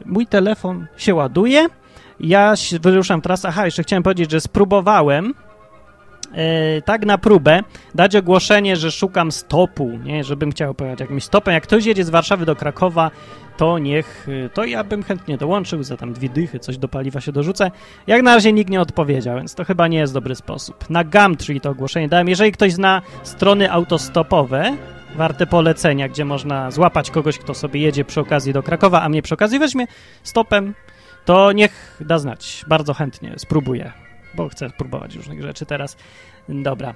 mój 0.06 0.28
telefon 0.28 0.86
się 0.98 1.16
ładuje, 1.16 1.68
ja 2.20 2.54
wyruszam 2.82 3.22
trasę. 3.22 3.48
Aha, 3.48 3.66
jeszcze 3.66 3.84
chciałem 3.84 4.04
powiedzieć, 4.04 4.32
że 4.32 4.42
spróbowałem 4.42 5.34
e, 6.34 6.82
tak 6.82 7.06
na 7.06 7.18
próbę 7.18 7.64
dać 7.96 8.16
ogłoszenie, 8.16 8.76
że 8.76 8.92
szukam 8.92 9.32
stopu, 9.32 9.90
nie, 10.04 10.24
żebym 10.24 10.52
chciał 10.52 10.74
pojechać 10.74 11.00
jakimś 11.00 11.24
stopem. 11.24 11.54
Jak 11.54 11.64
ktoś 11.64 11.86
jedzie 11.86 12.04
z 12.04 12.10
Warszawy 12.10 12.46
do 12.46 12.56
Krakowa, 12.56 13.12
to 13.58 13.80
niech, 13.80 14.28
e, 14.46 14.50
to 14.50 14.66
ja 14.66 14.84
bym 14.84 15.04
chętnie 15.04 15.38
dołączył, 15.38 15.84
za 15.84 15.98
tam 15.98 16.14
dwie 16.14 16.30
dychy, 16.30 16.60
coś 16.60 16.78
do 16.78 16.88
paliwa 16.88 17.22
się 17.22 17.32
dorzucę. 17.32 17.72
Jak 18.08 18.22
na 18.22 18.36
razie 18.36 18.54
nikt 18.54 18.70
nie 18.70 18.82
odpowiedział, 18.82 19.38
więc 19.38 19.56
to 19.56 19.64
chyba 19.64 19.88
nie 19.88 19.98
jest 19.98 20.14
dobry 20.14 20.36
sposób. 20.36 20.90
Na 20.90 21.04
Gumtree 21.04 21.62
to 21.62 21.70
ogłoszenie 21.70 22.10
dałem. 22.10 22.30
Jeżeli 22.30 22.52
ktoś 22.52 22.74
zna 22.74 23.02
strony 23.24 23.72
autostopowe, 23.72 24.78
warte 25.16 25.48
polecenia, 25.48 26.10
gdzie 26.10 26.26
można 26.26 26.72
złapać 26.72 27.12
kogoś, 27.12 27.38
kto 27.38 27.54
sobie 27.54 27.82
jedzie 27.82 28.06
przy 28.06 28.20
okazji 28.20 28.54
do 28.54 28.64
Krakowa, 28.64 29.02
a 29.02 29.10
mnie 29.10 29.22
przy 29.22 29.34
okazji 29.34 29.60
weźmie 29.60 29.88
stopem, 30.24 30.74
to 31.26 31.52
niech 31.52 31.98
da 32.00 32.20
znać. 32.20 32.66
Bardzo 32.68 32.94
chętnie 32.94 33.34
spróbuję, 33.38 33.92
bo 34.34 34.50
chcę 34.50 34.70
spróbować 34.70 35.16
różnych 35.16 35.42
rzeczy 35.42 35.66
teraz. 35.66 35.98
Dobra. 36.50 36.96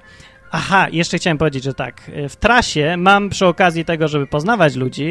Aha, 0.52 0.86
jeszcze 0.92 1.18
chciałem 1.18 1.38
powiedzieć, 1.38 1.64
że 1.64 1.74
tak, 1.74 2.10
w 2.28 2.36
trasie 2.36 2.96
mam 2.96 3.28
przy 3.28 3.46
okazji 3.46 3.84
tego, 3.84 4.08
żeby 4.08 4.26
poznawać 4.26 4.76
ludzi 4.76 5.04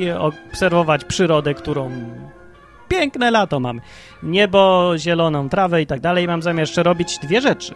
i 0.00 0.10
obserwować 0.10 1.04
przyrodę, 1.04 1.54
którą 1.54 1.90
piękne 2.88 3.30
lato 3.30 3.60
mam. 3.60 3.80
Niebo, 4.22 4.92
zieloną 4.98 5.48
trawę 5.48 5.82
i 5.82 5.86
tak 5.86 6.00
dalej. 6.00 6.26
Mam 6.26 6.42
zamiar 6.42 6.60
jeszcze 6.60 6.82
robić 6.82 7.18
dwie 7.18 7.40
rzeczy. 7.40 7.74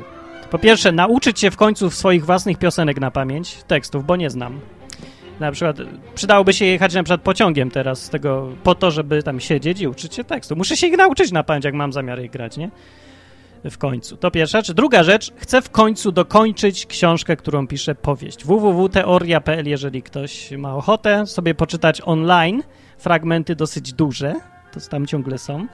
Po 0.51 0.59
pierwsze, 0.59 0.92
nauczyć 0.92 1.40
się 1.40 1.51
w 1.51 1.57
końcu 1.57 1.90
swoich 1.90 2.24
własnych 2.24 2.59
piosenek 2.59 3.01
na 3.01 3.11
pamięć, 3.11 3.62
tekstów, 3.62 4.07
bo 4.07 4.16
nie 4.16 4.31
znam. 4.31 4.61
Na 5.40 5.53
przykład 5.53 5.77
przydałoby 6.14 6.53
się 6.53 6.64
jechać 6.64 6.94
na 6.94 7.03
przykład 7.03 7.20
pociągiem 7.20 7.70
teraz 7.70 8.03
z 8.03 8.11
tego, 8.11 8.48
po 8.64 8.74
to, 8.74 8.90
żeby 8.90 9.22
tam 9.22 9.40
siedzieć 9.40 9.81
i 9.81 9.88
uczyć 9.88 10.14
się 10.14 10.24
tekstu. 10.24 10.57
Muszę 10.57 10.77
się 10.77 10.87
ich 10.87 10.96
nauczyć 10.96 11.33
na 11.33 11.42
pamięć, 11.42 11.64
jak 11.64 11.74
mam 11.74 11.92
zamiar 11.92 12.22
ich 12.22 12.31
grać, 12.31 12.57
nie? 12.57 12.70
w 13.64 13.79
końcu. 13.79 14.16
To 14.16 14.31
pierwsza 14.31 14.59
rzecz. 14.59 14.72
Druga 14.72 15.03
rzecz, 15.03 15.33
chcę 15.37 15.62
w 15.62 15.70
końcu 15.70 16.12
dokończyć 16.12 16.87
książkę, 16.87 17.37
którą 17.37 17.66
piszę 17.66 17.94
powieść. 17.94 18.44
www.teoria.pl, 18.44 19.68
jeżeli 19.68 20.03
ktoś 20.03 20.51
ma 20.51 20.74
ochotę 20.74 21.27
sobie 21.27 21.55
poczytać 21.55 22.03
online, 22.05 22.62
fragmenty 22.98 23.57
dosyć 23.57 23.92
duże, 23.92 24.35
to 24.72 24.81
tam 24.81 25.07
ciągle 25.07 25.38
są, 25.38 25.66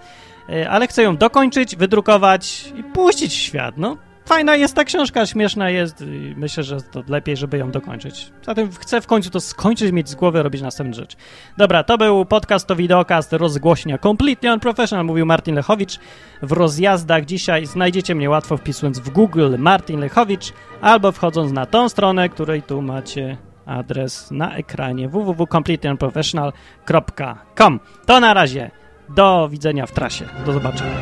e, 0.49 0.71
ale 0.71 0.87
chcę 0.87 1.03
ją 1.03 1.17
dokończyć, 1.17 1.77
wydrukować 1.77 2.73
i 2.77 2.83
puścić 2.85 3.33
w 3.33 3.37
świat. 3.37 3.75
No, 3.79 3.97
fajna 4.25 4.57
jest 4.57 4.75
ta 4.75 4.85
książka, 4.85 5.27
śmieszna 5.27 5.71
jest 5.71 6.01
i 6.01 6.35
myślę, 6.37 6.63
że 6.63 6.83
to 6.83 7.03
lepiej, 7.09 7.37
żeby 7.37 7.59
ją 7.59 7.71
dokończyć. 7.71 8.33
Zatem 8.43 8.73
chcę 8.73 9.01
w 9.01 9.07
końcu 9.07 9.31
to 9.31 9.41
skończyć, 9.41 9.93
mieć 9.93 10.09
z 10.09 10.15
głowy, 10.15 10.43
robić 10.43 10.63
następne 10.63 10.95
rzeczy. 10.95 11.17
Dobra, 11.57 11.85
to 11.85 11.99
był 11.99 12.25
podcast, 12.25 12.67
to 12.67 12.77
wideokast, 12.77 13.33
rozgłośnia 13.33 13.99
Completely 13.99 14.53
Unprofessional, 14.53 15.07
mówił 15.07 15.27
Martin 15.27 15.55
Lechowicz. 15.55 15.99
W 16.43 16.53
rozjazdach 16.53 17.25
dzisiaj 17.25 17.67
znajdziecie 17.67 18.15
mnie 18.15 18.31
łatwo 18.31 18.57
wpisując 18.57 18.99
w 18.99 19.11
Google 19.11 19.55
Martin 19.59 20.01
Lechowicz 20.01 20.53
albo 20.81 21.13
wchodząc 21.13 21.53
na 21.53 21.67
tą 21.67 21.89
stronę, 21.89 22.29
której 22.29 22.63
tu 22.63 22.83
macie 22.83 23.37
adres 23.67 24.31
na 24.31 24.57
ekranie 24.57 25.09
www.completelyunprofessional.com. 25.09 27.81
To 28.07 28.21
na 28.21 28.35
razie. 28.35 28.71
Do 29.09 29.49
widzenia 29.49 29.87
w 29.87 29.93
trasie. 29.93 30.25
Do 30.47 30.53
zobaczenia. 30.53 30.95